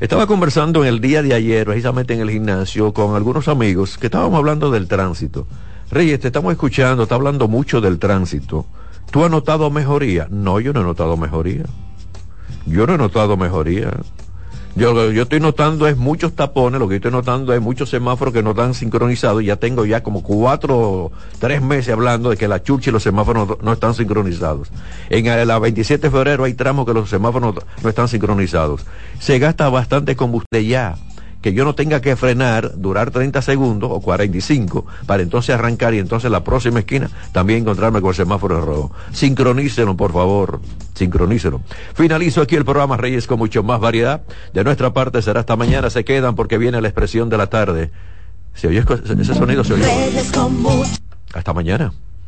Estaba 0.00 0.26
conversando 0.26 0.84
en 0.84 0.88
el 0.88 1.00
día 1.00 1.22
de 1.22 1.34
ayer, 1.34 1.66
precisamente 1.66 2.14
en 2.14 2.20
el 2.20 2.30
gimnasio, 2.30 2.92
con 2.92 3.16
algunos 3.16 3.48
amigos 3.48 3.98
que 3.98 4.06
estábamos 4.06 4.38
hablando 4.38 4.70
del 4.70 4.86
tránsito. 4.86 5.46
Reyes, 5.90 6.20
te 6.20 6.28
estamos 6.28 6.52
escuchando, 6.52 7.04
está 7.04 7.14
hablando 7.14 7.48
mucho 7.48 7.80
del 7.80 7.98
tránsito. 7.98 8.66
¿Tú 9.10 9.24
has 9.24 9.30
notado 9.30 9.70
mejoría? 9.70 10.28
No, 10.30 10.60
yo 10.60 10.72
no 10.72 10.82
he 10.82 10.84
notado 10.84 11.16
mejoría. 11.16 11.64
Yo 12.66 12.86
no 12.86 12.94
he 12.94 12.98
notado 12.98 13.36
mejoría. 13.36 13.90
Yo, 14.78 14.92
lo 14.92 15.08
que 15.08 15.14
yo 15.14 15.22
estoy 15.24 15.40
notando 15.40 15.88
es 15.88 15.96
muchos 15.96 16.34
tapones, 16.34 16.78
lo 16.78 16.86
que 16.86 16.92
yo 16.92 16.96
estoy 16.98 17.10
notando 17.10 17.52
es 17.52 17.60
muchos 17.60 17.90
semáforos 17.90 18.32
que 18.32 18.44
no 18.44 18.50
están 18.50 18.74
sincronizados. 18.74 19.42
Ya 19.42 19.56
tengo 19.56 19.84
ya 19.84 20.04
como 20.04 20.22
cuatro, 20.22 21.10
tres 21.40 21.60
meses 21.60 21.92
hablando 21.92 22.30
de 22.30 22.36
que 22.36 22.46
la 22.46 22.62
chucha 22.62 22.90
y 22.90 22.92
los 22.92 23.02
semáforos 23.02 23.60
no, 23.60 23.72
están 23.72 23.94
sincronizados. 23.94 24.70
En 25.10 25.48
la 25.48 25.58
27 25.58 26.06
de 26.06 26.10
febrero 26.12 26.44
hay 26.44 26.54
tramos 26.54 26.86
que 26.86 26.94
los 26.94 27.10
semáforos 27.10 27.56
no, 27.56 27.60
no 27.82 27.88
están 27.88 28.06
sincronizados. 28.06 28.86
Se 29.18 29.40
gasta 29.40 29.68
bastante 29.68 30.14
combustible 30.14 30.64
ya. 30.64 30.94
Que 31.42 31.52
yo 31.52 31.64
no 31.64 31.74
tenga 31.74 32.00
que 32.00 32.16
frenar, 32.16 32.72
durar 32.76 33.10
30 33.12 33.40
segundos 33.42 33.90
o 33.92 34.00
45 34.00 34.84
para 35.06 35.22
entonces 35.22 35.54
arrancar 35.54 35.94
y 35.94 35.98
entonces 35.98 36.30
la 36.30 36.42
próxima 36.42 36.80
esquina 36.80 37.10
también 37.32 37.60
encontrarme 37.60 38.00
con 38.00 38.10
el 38.10 38.16
semáforo 38.16 38.60
rojo. 38.60 38.90
Sincronícelo, 39.12 39.96
por 39.96 40.12
favor. 40.12 40.60
Sincronícelo. 40.94 41.60
Finalizo 41.94 42.42
aquí 42.42 42.56
el 42.56 42.64
programa 42.64 42.96
Reyes 42.96 43.26
con 43.28 43.38
mucho 43.38 43.62
más 43.62 43.78
variedad. 43.80 44.22
De 44.52 44.64
nuestra 44.64 44.92
parte 44.92 45.22
será 45.22 45.40
hasta 45.40 45.54
mañana. 45.54 45.90
Se 45.90 46.04
quedan 46.04 46.34
porque 46.34 46.58
viene 46.58 46.80
la 46.80 46.88
expresión 46.88 47.28
de 47.28 47.36
la 47.38 47.46
tarde. 47.46 47.90
¿Se 48.54 48.68
esco- 48.70 49.00
ese 49.20 49.34
sonido? 49.34 49.62
¿Se 49.62 49.74
oye? 49.74 49.84
Reyes 49.84 50.32
con 50.32 50.60
mucho, 50.60 50.90
Hasta 51.34 51.52
mañana. 51.52 51.92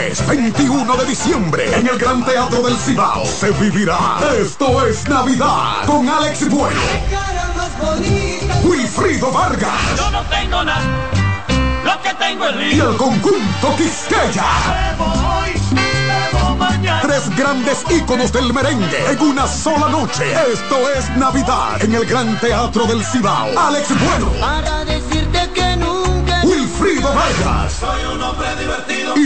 Jueves 0.00 0.26
21 0.26 0.96
de 0.96 1.04
diciembre 1.04 1.76
en 1.76 1.86
el 1.86 1.98
Gran 1.98 2.24
Teatro 2.24 2.62
del 2.62 2.74
Cibao 2.78 3.22
se 3.26 3.50
vivirá 3.50 3.98
Esto 4.40 4.86
es 4.86 5.06
Navidad 5.06 5.84
con 5.84 6.08
Alex 6.08 6.48
Bueno, 6.48 6.80
Wilfrido 8.62 9.30
Vargas 9.30 9.98
Yo 9.98 10.10
no 10.10 10.22
tengo 10.22 10.64
nada, 10.64 10.80
lo 11.84 12.02
que 12.02 12.14
tengo 12.14 12.48
es 12.48 12.74
y 12.74 12.80
el 12.80 12.96
conjunto 12.96 13.76
Quisqueya. 13.76 14.96
Mañana. 16.58 17.00
Tres 17.02 17.36
grandes 17.36 17.84
íconos 17.90 18.32
del 18.32 18.52
merengue 18.52 19.10
en 19.10 19.20
una 19.20 19.46
sola 19.46 19.88
noche. 19.88 20.24
Esto 20.52 20.90
es 20.90 21.08
Navidad 21.16 21.82
en 21.82 21.94
el 21.94 22.04
Gran 22.04 22.38
Teatro 22.38 22.84
del 22.86 23.02
Cibao. 23.04 23.58
Alex 23.58 23.88
Bueno, 23.98 24.26
Para 24.40 24.84
decirte 24.84 25.48
que 25.54 25.76
nunca 25.76 26.40
Wilfrido 26.42 27.14
Vargas. 27.14 27.72
Soy 27.80 28.04
un 28.14 28.22
hombre. 28.22 28.59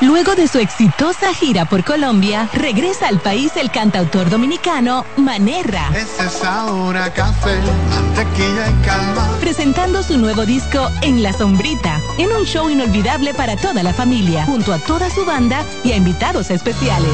Luego 0.00 0.34
de 0.34 0.48
su 0.48 0.58
exitosa 0.58 1.34
gira 1.34 1.66
por 1.66 1.84
Colombia, 1.84 2.48
regresa 2.54 3.08
al 3.08 3.20
país 3.20 3.52
el 3.56 3.70
cantautor 3.70 4.30
dominicano 4.30 5.04
Manerra. 5.18 5.88
A 5.90 7.10
café, 7.10 7.60
mantequilla 7.90 8.70
y 8.70 8.86
calma. 8.86 9.36
Presentando 9.40 10.02
su 10.02 10.16
nuevo 10.16 10.46
disco 10.46 10.88
En 11.02 11.22
la 11.22 11.34
Sombrita, 11.34 12.00
en 12.18 12.32
un 12.32 12.44
show 12.44 12.70
inolvidable 12.70 13.34
para 13.34 13.56
toda 13.56 13.82
la 13.82 13.92
familia, 13.92 14.46
junto 14.46 14.72
a 14.72 14.78
toda 14.78 15.10
su 15.10 15.24
banda 15.26 15.64
y 15.84 15.92
a 15.92 15.96
invitados 15.96 16.50
especiales. 16.50 17.10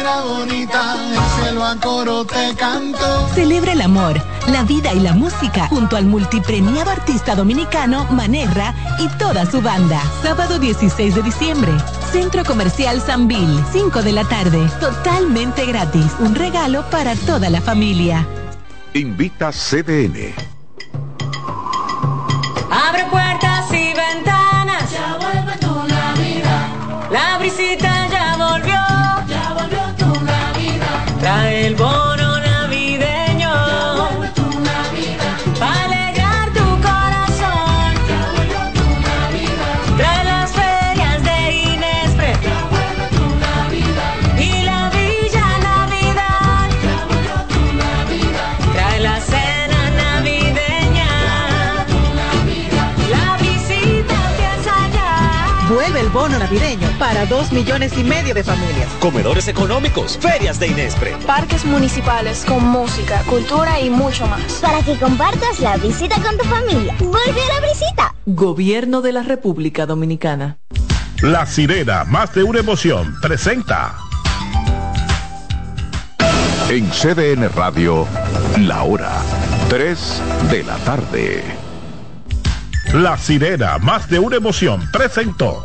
Era 0.00 0.22
bonita, 0.22 0.96
el 1.12 1.42
cielo 1.42 1.64
a 1.64 1.76
coro 1.76 2.24
te 2.24 2.54
canto. 2.56 3.28
Celebra 3.34 3.72
el 3.72 3.82
amor, 3.82 4.20
la 4.48 4.64
vida 4.64 4.92
y 4.92 5.00
la 5.00 5.12
música 5.12 5.68
junto 5.68 5.96
al 5.96 6.06
multipremiado 6.06 6.90
artista 6.90 7.34
dominicano 7.34 8.06
Manerra 8.10 8.74
y 8.98 9.08
toda 9.18 9.46
su 9.46 9.60
banda. 9.60 10.00
Sábado 10.22 10.58
16 10.58 11.14
de 11.14 11.22
diciembre. 11.22 11.72
Centro 12.10 12.44
Comercial 12.44 13.00
Sanvil, 13.00 13.62
5 13.72 14.02
de 14.02 14.12
la 14.12 14.24
tarde. 14.24 14.68
Totalmente 14.80 15.66
gratis. 15.66 16.06
Un 16.18 16.34
regalo 16.34 16.84
para 16.90 17.14
toda 17.14 17.50
la 17.50 17.60
familia. 17.60 18.26
Invita 18.94 19.50
CDN. 19.52 20.34
Abre 22.70 23.04
puertas 23.10 23.72
y 23.72 23.94
ventanas. 23.94 24.90
Ya 24.90 25.16
vuelve 25.20 25.56
tu 25.58 25.72
Navidad. 25.88 26.68
La 27.10 27.38
brisita 27.38 28.08
ya 28.08 28.36
volvió. 28.36 28.74
Ya 29.28 29.54
volvió 29.54 29.80
tu 29.96 30.24
Navidad. 30.24 31.18
Trae 31.20 31.66
el 31.68 31.76
bono 31.76 32.21
navideño 56.52 56.86
para 56.98 57.24
dos 57.26 57.50
millones 57.50 57.96
y 57.96 58.04
medio 58.04 58.34
de 58.34 58.44
familias. 58.44 58.88
Comedores 59.00 59.48
económicos, 59.48 60.18
ferias 60.18 60.60
de 60.60 60.66
Inespre. 60.68 61.16
Parques 61.26 61.64
municipales 61.64 62.44
con 62.46 62.62
música, 62.66 63.22
cultura 63.22 63.80
y 63.80 63.88
mucho 63.88 64.26
más. 64.26 64.40
Para 64.60 64.82
que 64.82 64.96
compartas 64.96 65.60
la 65.60 65.76
visita 65.78 66.16
con 66.20 66.36
tu 66.36 66.44
familia. 66.44 66.94
Vuelve 66.98 67.40
a 67.42 67.60
la 67.60 67.66
visita. 67.66 68.14
Gobierno 68.26 69.00
de 69.00 69.12
la 69.12 69.22
República 69.22 69.86
Dominicana. 69.86 70.58
La 71.22 71.46
sirena, 71.46 72.04
más 72.04 72.34
de 72.34 72.42
una 72.42 72.60
emoción, 72.60 73.14
presenta. 73.22 73.96
En 76.68 76.90
CDN 76.90 77.48
Radio, 77.54 78.06
la 78.58 78.82
hora 78.82 79.10
3 79.70 80.22
de 80.50 80.64
la 80.64 80.76
tarde. 80.78 81.42
La 82.92 83.16
sirena, 83.16 83.78
más 83.78 84.08
de 84.10 84.18
una 84.18 84.36
emoción, 84.36 84.86
presentó. 84.92 85.64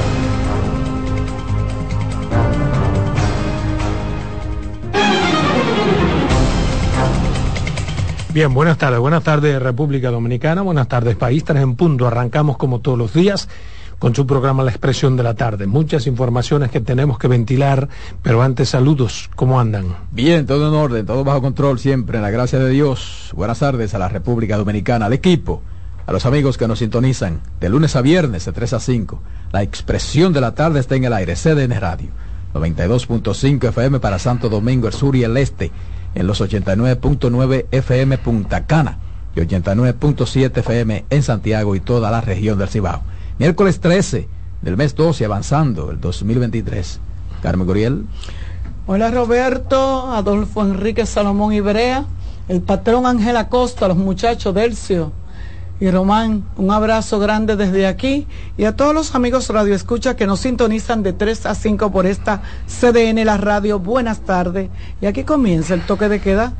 Bien, 8.33 8.53
buenas 8.53 8.77
tardes. 8.77 8.97
Buenas 8.97 9.23
tardes 9.23 9.61
República 9.61 10.09
Dominicana, 10.09 10.61
buenas 10.61 10.87
tardes 10.87 11.17
país, 11.17 11.43
tres 11.43 11.61
en 11.61 11.75
punto. 11.75 12.07
Arrancamos 12.07 12.55
como 12.55 12.79
todos 12.79 12.97
los 12.97 13.13
días 13.13 13.49
con 13.99 14.15
su 14.15 14.25
programa 14.25 14.63
La 14.63 14.71
Expresión 14.71 15.17
de 15.17 15.23
la 15.23 15.33
Tarde. 15.33 15.67
Muchas 15.67 16.07
informaciones 16.07 16.71
que 16.71 16.79
tenemos 16.79 17.19
que 17.19 17.27
ventilar, 17.27 17.89
pero 18.23 18.41
antes 18.41 18.69
saludos, 18.69 19.29
¿cómo 19.35 19.59
andan? 19.59 19.97
Bien, 20.11 20.45
todo 20.45 20.69
en 20.69 20.73
orden, 20.73 21.05
todo 21.05 21.25
bajo 21.25 21.41
control 21.41 21.77
siempre, 21.77 22.19
en 22.19 22.21
la 22.21 22.29
gracia 22.29 22.57
de 22.57 22.69
Dios. 22.69 23.31
Buenas 23.35 23.59
tardes 23.59 23.93
a 23.95 23.99
la 23.99 24.07
República 24.07 24.55
Dominicana, 24.55 25.07
al 25.07 25.13
equipo, 25.13 25.61
a 26.07 26.13
los 26.13 26.25
amigos 26.25 26.57
que 26.57 26.69
nos 26.69 26.79
sintonizan 26.79 27.41
de 27.59 27.67
lunes 27.67 27.97
a 27.97 28.01
viernes 28.01 28.45
de 28.45 28.53
3 28.53 28.73
a 28.73 28.79
5. 28.79 29.21
La 29.51 29.61
Expresión 29.61 30.31
de 30.31 30.39
la 30.39 30.55
Tarde 30.55 30.79
está 30.79 30.95
en 30.95 31.03
el 31.03 31.11
aire, 31.11 31.35
CDN 31.35 31.77
Radio. 31.81 32.11
92.5 32.53 33.67
FM 33.69 33.99
para 33.99 34.19
Santo 34.19 34.47
Domingo, 34.47 34.87
el 34.87 34.93
sur 34.93 35.15
y 35.17 35.23
el 35.23 35.35
este, 35.35 35.71
en 36.15 36.27
los 36.27 36.41
89.9 36.41 37.65
FM 37.71 38.17
Punta 38.17 38.65
Cana 38.65 38.97
y 39.35 39.39
89.7 39.39 40.57
FM 40.57 41.05
en 41.09 41.23
Santiago 41.23 41.75
y 41.75 41.79
toda 41.79 42.11
la 42.11 42.21
región 42.21 42.57
del 42.57 42.69
Cibao. 42.69 43.01
Miércoles 43.39 43.79
13 43.79 44.27
del 44.61 44.77
mes 44.77 44.95
12, 44.95 45.25
avanzando 45.25 45.91
el 45.91 45.99
2023. 45.99 46.99
Carmen 47.41 47.65
Guriel. 47.65 48.05
Hola 48.87 49.09
Roberto, 49.11 50.11
Adolfo 50.11 50.61
Enrique 50.61 51.05
Salomón 51.05 51.53
Ibrea, 51.53 52.05
el 52.47 52.61
patrón 52.61 53.05
Ángel 53.05 53.37
Acosta, 53.37 53.87
los 53.87 53.97
muchachos 53.97 54.53
Delcio 54.53 55.11
y 55.81 55.89
Román, 55.89 56.45
un 56.57 56.69
abrazo 56.69 57.17
grande 57.17 57.55
desde 57.55 57.87
aquí 57.87 58.27
y 58.55 58.65
a 58.65 58.75
todos 58.75 58.93
los 58.93 59.15
amigos 59.15 59.49
Radio 59.49 59.73
Escucha 59.73 60.15
que 60.15 60.27
nos 60.27 60.41
sintonizan 60.41 61.01
de 61.01 61.11
3 61.11 61.47
a 61.47 61.55
5 61.55 61.91
por 61.91 62.05
esta 62.05 62.43
CDN, 62.67 63.25
la 63.25 63.37
radio. 63.37 63.79
Buenas 63.79 64.19
tardes. 64.19 64.69
Y 65.01 65.07
aquí 65.07 65.23
comienza 65.23 65.73
el 65.73 65.81
toque 65.81 66.07
de 66.07 66.21
queda, 66.21 66.53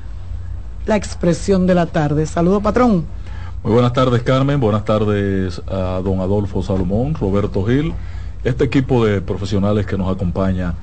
la 0.88 0.96
expresión 0.96 1.68
de 1.68 1.76
la 1.76 1.86
tarde. 1.86 2.26
Saludo, 2.26 2.62
patrón. 2.62 3.06
Muy 3.62 3.74
buenas 3.74 3.94
tardes, 3.94 4.24
Carmen. 4.24 4.60
Buenas 4.60 4.86
tardes 4.86 5.62
a 5.68 6.02
don 6.04 6.20
Adolfo 6.20 6.64
Salomón, 6.64 7.14
Roberto 7.14 7.64
Gil, 7.64 7.94
este 8.44 8.64
equipo 8.64 9.06
de 9.06 9.22
profesionales 9.22 9.86
que 9.86 10.00
nos 10.00 10.12
acompaña 10.12 10.74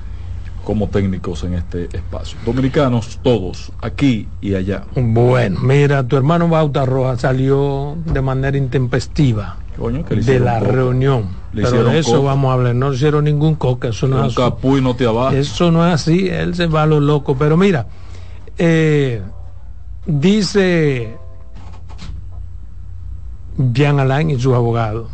como 0.63 0.87
técnicos 0.89 1.43
en 1.43 1.53
este 1.53 1.85
espacio. 1.95 2.37
Dominicanos 2.45 3.19
todos, 3.23 3.71
aquí 3.81 4.27
y 4.41 4.55
allá. 4.55 4.83
Bueno, 4.95 5.59
mira, 5.61 6.03
tu 6.07 6.17
hermano 6.17 6.47
Bauta 6.47 6.85
Roja 6.85 7.17
salió 7.17 7.97
de 8.05 8.21
manera 8.21 8.57
intempestiva 8.57 9.57
Coño, 9.77 10.05
que 10.05 10.15
le 10.17 10.23
de 10.23 10.39
la 10.39 10.59
coca. 10.59 10.71
reunión. 10.71 11.29
Le 11.53 11.63
Pero 11.63 11.83
de 11.85 11.99
eso 11.99 12.17
coca. 12.17 12.23
vamos 12.27 12.49
a 12.49 12.53
hablar. 12.53 12.75
No 12.75 12.93
hicieron 12.93 13.23
ningún 13.25 13.55
coca, 13.55 13.87
eso 13.89 14.07
no 14.07 14.17
es 14.25 14.37
así. 14.37 14.81
no 14.81 14.95
te. 14.95 15.05
Eso 15.39 15.71
no 15.71 15.87
es 15.87 15.93
así, 15.93 16.27
él 16.29 16.53
se 16.55 16.67
va 16.67 16.83
a 16.83 16.85
lo 16.85 16.99
loco. 16.99 17.35
Pero 17.37 17.57
mira, 17.57 17.87
eh, 18.57 19.21
dice 20.05 21.17
Jean 23.73 23.99
Alain 23.99 24.29
y 24.29 24.39
sus 24.39 24.53
abogados 24.53 25.09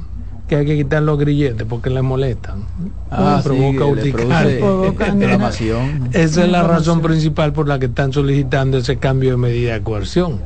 que 0.47 0.55
hay 0.55 0.65
que 0.65 0.75
quitar 0.75 1.01
los 1.01 1.17
grilletes 1.17 1.65
porque 1.67 1.89
le 1.89 2.01
molestan. 2.01 2.65
Ah, 3.09 3.41
sí, 3.43 3.49
urticaria. 3.49 4.59
inflamación. 4.59 6.09
Esa 6.13 6.43
es 6.43 6.51
la 6.51 6.63
razón 6.63 7.01
principal 7.01 7.53
por 7.53 7.67
la 7.67 7.79
que 7.79 7.87
están 7.87 8.13
solicitando 8.13 8.77
ese 8.77 8.97
cambio 8.97 9.31
de 9.31 9.37
medida 9.37 9.73
de 9.73 9.81
coerción. 9.81 10.39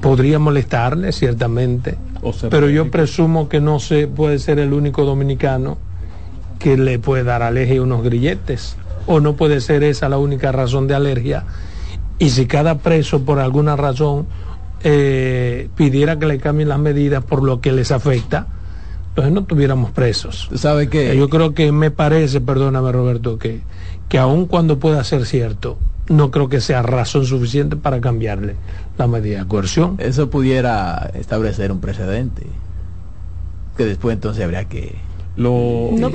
Podría 0.00 0.38
molestarle, 0.38 1.12
ciertamente, 1.12 1.96
O 2.22 2.32
pero 2.50 2.68
yo 2.68 2.90
presumo 2.90 3.48
que 3.48 3.60
no 3.60 3.78
se 3.78 4.06
puede 4.06 4.38
ser 4.38 4.58
el 4.58 4.72
único 4.72 5.04
dominicano 5.04 5.78
que 6.58 6.76
le 6.76 6.98
puede 6.98 7.24
dar 7.24 7.42
alergia 7.42 7.80
a 7.80 7.82
unos 7.82 8.02
grilletes, 8.02 8.76
o 9.06 9.20
no 9.20 9.34
puede 9.36 9.60
ser 9.60 9.82
esa 9.82 10.08
la 10.08 10.18
única 10.18 10.52
razón 10.52 10.86
de 10.86 10.94
alergia. 10.94 11.44
Y 12.18 12.30
si 12.30 12.46
cada 12.46 12.78
preso 12.78 13.24
por 13.24 13.38
alguna 13.38 13.76
razón 13.76 14.26
eh, 14.88 15.68
pidiera 15.74 16.16
que 16.16 16.26
le 16.26 16.38
cambien 16.38 16.68
las 16.68 16.78
medidas 16.78 17.24
por 17.24 17.42
lo 17.42 17.60
que 17.60 17.72
les 17.72 17.90
afecta, 17.90 18.46
entonces 19.08 19.32
no 19.32 19.42
tuviéramos 19.42 19.90
presos. 19.90 20.48
¿Sabe 20.54 20.88
qué? 20.88 21.16
Yo 21.16 21.28
creo 21.28 21.54
que 21.54 21.72
me 21.72 21.90
parece, 21.90 22.40
perdóname 22.40 22.92
Roberto, 22.92 23.36
que, 23.36 23.62
que 24.08 24.18
aun 24.18 24.46
cuando 24.46 24.78
pueda 24.78 25.02
ser 25.02 25.26
cierto, 25.26 25.76
no 26.08 26.30
creo 26.30 26.48
que 26.48 26.60
sea 26.60 26.82
razón 26.82 27.26
suficiente 27.26 27.74
para 27.74 28.00
cambiarle 28.00 28.54
la 28.96 29.08
medida 29.08 29.40
de 29.40 29.48
coerción. 29.48 29.96
Eso 29.98 30.30
pudiera 30.30 31.10
establecer 31.14 31.72
un 31.72 31.80
precedente. 31.80 32.46
Que 33.76 33.86
después 33.86 34.14
entonces 34.14 34.44
habría 34.44 34.66
que 34.66 34.94
Lo, 35.36 35.90
No. 35.92 36.08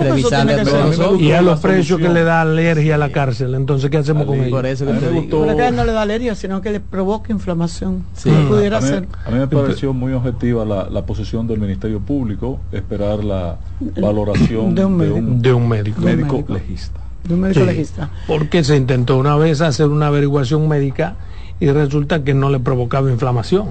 Y 1.19 1.31
a 1.31 1.41
los 1.43 1.55
la 1.57 1.61
presos 1.61 1.99
que 1.99 2.09
le 2.09 2.23
da 2.23 2.41
alergia 2.41 2.95
a 2.95 2.97
la 2.97 3.11
cárcel, 3.11 3.53
entonces 3.53 3.89
¿qué 3.91 3.97
hacemos 3.97 4.25
con 4.25 4.37
Por 4.49 4.65
ellos? 4.65 4.81
eso 4.81 4.85
que 4.85 4.91
A 4.91 4.93
mí 4.95 4.99
te 4.99 5.05
me 5.05 5.11
digo. 5.11 5.21
gustó- 5.21 5.41
Pero 5.43 5.55
que 5.57 5.61
a 5.61 5.67
él 5.67 5.75
no 5.75 5.85
le 5.85 5.91
da 5.91 6.01
alergia, 6.01 6.33
sino 6.33 6.59
que 6.61 6.71
le 6.71 6.79
provoca 6.79 7.31
inflamación. 7.31 8.03
Sí. 8.15 8.31
No 8.31 8.49
pudiera 8.49 8.77
a, 8.77 8.81
mí, 8.81 8.87
ser. 8.87 9.07
a 9.25 9.29
mí 9.29 9.37
me 9.39 9.47
pareció 9.47 9.93
muy 9.93 10.13
objetiva 10.13 10.65
la, 10.65 10.89
la 10.89 11.05
posición 11.05 11.45
del 11.47 11.59
Ministerio 11.59 11.99
Público, 11.99 12.59
esperar 12.71 13.23
la 13.23 13.57
valoración 14.01 14.73
De 14.75 14.85
un 14.85 14.97
médico. 14.97 15.19
De 15.21 15.53
un 15.53 15.67
médico. 15.69 16.01
médico 16.01 16.33
médico. 16.33 16.53
legista. 16.53 16.99
De 17.23 17.33
un 17.35 17.39
médico 17.41 17.59
Sí, 17.59 17.65
legista. 17.65 18.09
Porque 18.27 18.63
se 18.63 18.75
intentó 18.75 19.17
una 19.17 19.35
vez 19.35 19.61
hacer 19.61 19.87
una 19.87 20.07
averiguación 20.07 20.67
médica 20.67 21.15
y 21.59 21.69
resulta 21.69 22.23
que 22.23 22.33
no 22.33 22.49
le 22.49 22.59
provocaba 22.59 23.11
inflamación. 23.11 23.69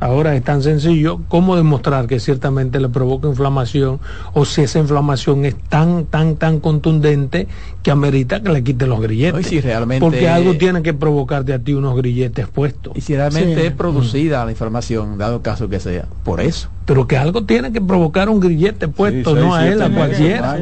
Ahora 0.00 0.34
es 0.34 0.42
tan 0.42 0.62
sencillo 0.62 1.20
como 1.28 1.56
demostrar 1.56 2.06
que 2.06 2.20
ciertamente 2.20 2.80
le 2.80 2.88
provoca 2.88 3.28
inflamación 3.28 4.00
o 4.32 4.46
si 4.46 4.62
esa 4.62 4.78
inflamación 4.78 5.44
es 5.44 5.56
tan, 5.68 6.06
tan, 6.06 6.36
tan 6.36 6.58
contundente 6.60 7.48
que 7.82 7.90
amerita 7.90 8.40
que 8.42 8.48
le 8.50 8.64
quiten 8.64 8.88
los 8.88 9.00
grilletes. 9.00 9.42
No, 9.42 9.48
si 9.48 9.60
realmente- 9.60 10.00
Porque 10.04 10.26
algo 10.28 10.54
tiene 10.56 10.82
que 10.82 10.94
provocarte 10.94 11.52
a 11.52 11.58
ti 11.58 11.74
unos 11.74 11.94
grilletes 11.96 12.48
puestos. 12.48 12.94
Y 12.96 13.02
si 13.02 13.14
realmente 13.14 13.60
Sí. 13.60 13.66
es 13.66 13.72
producida 13.72 14.44
la 14.46 14.50
información, 14.52 15.18
dado 15.18 15.42
caso 15.42 15.68
que 15.68 15.78
sea, 15.80 16.06
por 16.22 16.40
eso. 16.40 16.70
Pero 16.86 17.06
que 17.06 17.16
algo 17.18 17.44
tiene 17.44 17.70
que 17.70 17.80
provocar 17.80 18.28
un 18.30 18.40
grillete 18.40 18.88
puesto, 18.88 19.34
Sí, 19.36 19.40
no 19.40 19.54
a 19.54 19.68
él, 19.68 19.80
a 19.82 19.90
cualquiera. 19.90 20.58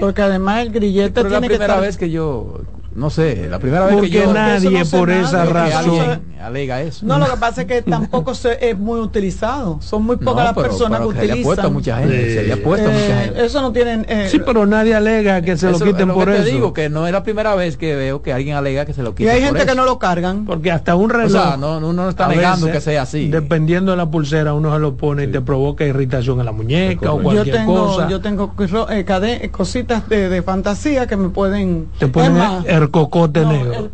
Porque 0.00 0.22
además 0.22 0.60
el 0.66 0.72
grillete 0.72 1.10
Pero 1.10 1.28
la 1.30 1.40
tiene 1.40 1.48
que 1.48 1.54
primera 1.54 1.74
estar... 1.74 1.80
vez 1.86 1.96
que 1.96 2.10
yo, 2.10 2.60
no 2.94 3.10
sé, 3.10 3.48
la 3.50 3.58
primera 3.58 3.86
vez 3.86 3.94
Porque 3.94 4.10
que 4.10 4.18
yo 4.18 4.32
nadie 4.32 4.70
no 4.78 4.84
sé 4.84 4.96
por 4.96 5.08
nada, 5.08 5.20
esa 5.22 5.44
razón. 5.46 5.98
alguien 6.00 6.22
alega 6.40 6.82
eso. 6.82 7.04
No, 7.06 7.18
lo 7.18 7.24
que 7.26 7.36
pasa 7.38 7.62
es 7.62 7.66
que 7.66 7.82
tampoco 7.82 8.34
se, 8.34 8.68
es 8.70 8.78
muy 8.78 9.00
utilizado. 9.00 9.78
Son 9.80 10.04
muy 10.04 10.16
pocas 10.16 10.44
las 10.44 10.54
pero- 10.54 10.68
personas 10.68 11.00
pero 11.00 11.10
que 11.12 11.20
se 11.20 11.26
le 11.26 11.32
ha 11.32 11.42
puesto 11.42 11.62
a 11.62 11.68
utilizan. 11.68 11.72
mucha 11.72 11.98
gente, 11.98 12.28
Sí. 12.28 12.34
se 12.34 12.42
le 12.44 12.52
ha 12.52 12.62
puesto 12.62 12.88
a 12.88 12.92
mucha 12.92 13.04
Eh, 13.22 13.24
gente. 13.24 13.44
eso 13.46 13.60
no 13.62 13.72
tienen... 13.72 14.06
eh, 14.08 14.28
Sí, 14.30 14.40
pero 14.44 14.66
nadie 14.66 14.94
alega 14.94 15.42
que 15.42 15.56
se 15.56 15.70
lo 15.70 15.76
Eso 15.76 15.84
quiten 15.86 16.10
es 16.10 16.14
por 16.14 16.26
que 16.28 16.34
eso. 16.34 16.44
te 16.44 16.50
digo 16.50 16.72
que 16.72 16.88
no 16.90 17.06
es 17.06 17.12
la 17.12 17.22
primera 17.22 17.54
vez 17.54 17.76
que 17.76 17.96
veo 17.96 18.22
que 18.22 18.32
alguien 18.32 18.56
alega 18.56 18.84
que 18.84 18.92
se 18.92 19.02
lo 19.02 19.10
y 19.10 19.14
quiten 19.14 19.28
hay 19.32 19.40
por 19.40 19.46
gente 19.48 19.64
que 19.64 19.72
eso. 19.72 19.80
no 19.80 19.84
lo 19.86 19.98
cargan. 19.98 20.44
Porque 20.44 20.70
hasta 20.70 20.94
un 20.94 21.10
reloj. 21.10 21.26
O 21.26 21.30
sea, 21.30 21.56
no, 21.56 21.78
uno 21.78 21.92
no 21.92 22.08
está 22.10 22.28
negando 22.28 22.66
veces, 22.66 22.80
que 22.84 22.90
sea 22.90 23.02
así. 23.02 23.28
Dependiendo 23.28 23.90
de 23.92 23.96
la 23.96 24.10
pulsera, 24.10 24.54
uno 24.54 24.72
se 24.72 24.78
lo 24.78 24.96
pone 24.96 25.24
y 25.24 25.26
te 25.28 25.40
provoca 25.40 25.84
irritación 25.84 26.38
en 26.40 26.46
la 26.46 26.52
muñeca 26.52 27.10
o 27.12 27.14
correcto. 27.22 27.22
Yo 27.22 27.34
cualquier 27.34 27.56
tengo, 27.56 27.86
cosa. 27.86 28.08
yo 28.08 28.20
tengo 28.20 28.54
eh, 28.90 29.50
cositas 29.50 30.08
de, 30.08 30.28
de 30.28 30.42
fantasía 30.42 31.06
que 31.06 31.16
me 31.16 31.30
pueden... 31.30 31.88
te 31.98 32.06
ponen 32.08 32.36
el, 32.84 32.90
cocote 32.90 33.40
no, 33.42 33.52
negro. 33.52 33.72
el, 33.74 33.90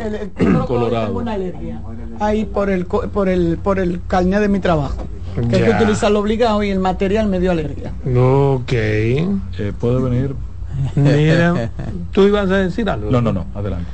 el, 0.00 0.14
el- 0.14 0.30
el- 0.46 0.58
Colorado. 0.66 1.06
tengo 1.06 1.18
una 1.20 1.32
alergia. 1.32 1.82
Ahí 2.20 2.44
por 2.44 2.70
el, 2.70 2.86
co- 2.86 3.08
por 3.08 3.28
el, 3.28 3.58
por 3.58 3.78
el 3.78 4.00
carnet 4.06 4.40
de 4.40 4.48
mi 4.48 4.60
trabajo. 4.60 4.96
Que 5.50 5.56
hay 5.56 5.62
que 5.64 5.70
utilizarlo 5.70 6.18
obligado 6.20 6.62
y 6.64 6.70
el 6.70 6.80
material 6.80 7.28
me 7.28 7.38
dio 7.38 7.50
alergia. 7.52 7.92
Ok. 8.16 8.72
Eh, 8.72 9.72
¿Puede 9.78 10.00
venir? 10.00 10.34
Mira, 10.94 11.70
tú 12.12 12.22
ibas 12.22 12.50
a 12.50 12.56
decir 12.58 12.88
algo. 12.88 13.10
No, 13.10 13.20
no, 13.20 13.32
no, 13.32 13.46
adelante. 13.54 13.86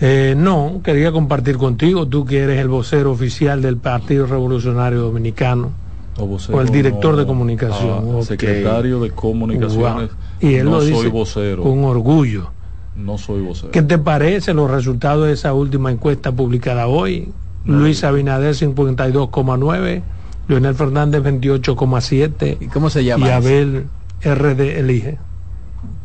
Eh, 0.00 0.34
no, 0.36 0.80
quería 0.84 1.10
compartir 1.10 1.56
contigo, 1.56 2.06
tú 2.06 2.24
que 2.26 2.40
eres 2.40 2.60
el 2.60 2.68
vocero 2.68 3.10
oficial 3.12 3.62
del 3.62 3.78
Partido 3.78 4.26
Revolucionario 4.26 5.00
Dominicano. 5.00 5.70
O, 6.18 6.26
vocero, 6.26 6.58
O 6.58 6.60
el 6.60 6.68
director 6.70 7.12
no, 7.14 7.20
de 7.20 7.26
comunicación, 7.26 8.16
ah. 8.20 8.22
Secretario 8.22 9.00
de 9.00 9.10
comunicaciones. 9.10 10.10
Wow. 10.10 10.50
Y 10.50 10.54
él 10.56 10.64
no 10.66 10.72
lo 10.72 10.80
soy 10.80 10.90
dice 10.92 11.08
vocero. 11.08 11.62
con 11.62 11.84
orgullo. 11.84 12.50
No 12.96 13.18
soy 13.18 13.42
vocero. 13.42 13.70
¿Qué 13.72 13.82
te 13.82 13.98
parece 13.98 14.54
los 14.54 14.70
resultados 14.70 15.26
de 15.26 15.32
esa 15.34 15.52
última 15.52 15.90
encuesta 15.90 16.32
publicada 16.32 16.86
hoy? 16.86 17.32
Luis 17.64 18.04
Abinader 18.04 18.54
52,9, 18.54 20.02
Leonel 20.48 20.74
Fernández 20.74 21.22
28,7 21.22 22.58
¿Y 22.60 22.66
cómo 22.68 22.90
se 22.90 23.04
llama? 23.04 23.26
y 23.26 23.28
eso? 23.30 23.36
Abel 23.38 23.86
RD 24.22 24.78
elige. 24.78 25.18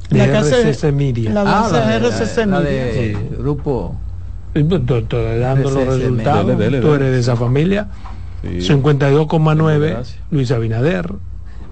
De 0.10 0.28
La 0.28 0.40
hace- 0.40 0.62
RCC 0.70 0.92
Media. 0.92 1.32
la- 1.32 1.42
Ah, 1.66 1.70
la 1.72 1.88
de, 1.88 1.96
RCC 1.98 2.46
la 2.46 2.60
Media. 2.60 2.84
de 2.86 3.16
Sí. 3.16 3.36
grupo. 3.38 3.96
Y 4.54 4.64
pues, 4.64 4.86
tú- 4.86 5.02
tú 5.04 5.16
dando 5.18 5.70
los 5.70 5.86
resultados, 5.86 6.48
dele, 6.58 6.64
dele, 6.66 6.82
tú 6.82 6.94
eres 6.94 7.12
de 7.12 7.20
esa 7.20 7.36
familia. 7.38 7.88
Sí. 8.42 8.62
52,9 8.62 9.92
Gracias. 9.92 10.20
Luis 10.32 10.52
Abinader, 10.52 11.14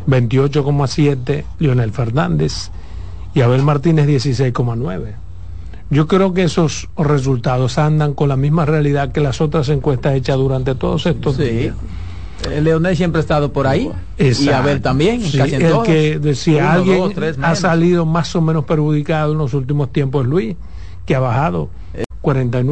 28,7 0.07 1.45
Leonel 1.59 1.91
Fernández 1.91 2.71
y 3.39 3.41
Abel 3.41 3.63
Martínez 3.63 4.05
16,9. 4.05 5.13
Yo 5.89 6.07
creo 6.07 6.33
que 6.33 6.43
esos 6.43 6.89
resultados 6.97 7.77
andan 7.77 8.13
con 8.13 8.27
la 8.27 8.35
misma 8.35 8.65
realidad 8.65 9.13
que 9.13 9.21
las 9.21 9.39
otras 9.39 9.69
encuestas 9.69 10.15
hechas 10.15 10.35
durante 10.35 10.75
todos 10.75 11.05
estos 11.05 11.37
Sí. 11.37 11.43
días. 11.43 11.75
Eh, 12.51 12.59
Leonel 12.61 12.97
siempre 12.97 13.19
ha 13.19 13.21
estado 13.21 13.53
por 13.53 13.65
ahí. 13.65 13.89
Y. 14.17 14.49
Abel 14.49 14.81
también, 14.81 15.21
Sí, 15.21 15.37
casi 15.37 15.55
en 15.55 15.61
el 15.61 15.81
que 15.83 16.35
si 16.35 16.55
Uno, 16.55 16.69
alguien 16.69 16.97
dos, 16.97 17.13
tres 17.13 17.37
ha 17.41 17.55
salido 17.55 18.05
más 18.05 18.35
o 18.35 18.41
menos 18.41 18.65
perjudicado 18.65 19.31
en 19.31 19.37
los 19.37 19.53
últimos 19.53 19.91
tiempos 19.93 20.23
es 20.25 20.29
Luis, 20.29 20.55
que 21.05 21.15
ha 21.15 21.19
bajado 21.21 21.69
49 22.21 22.65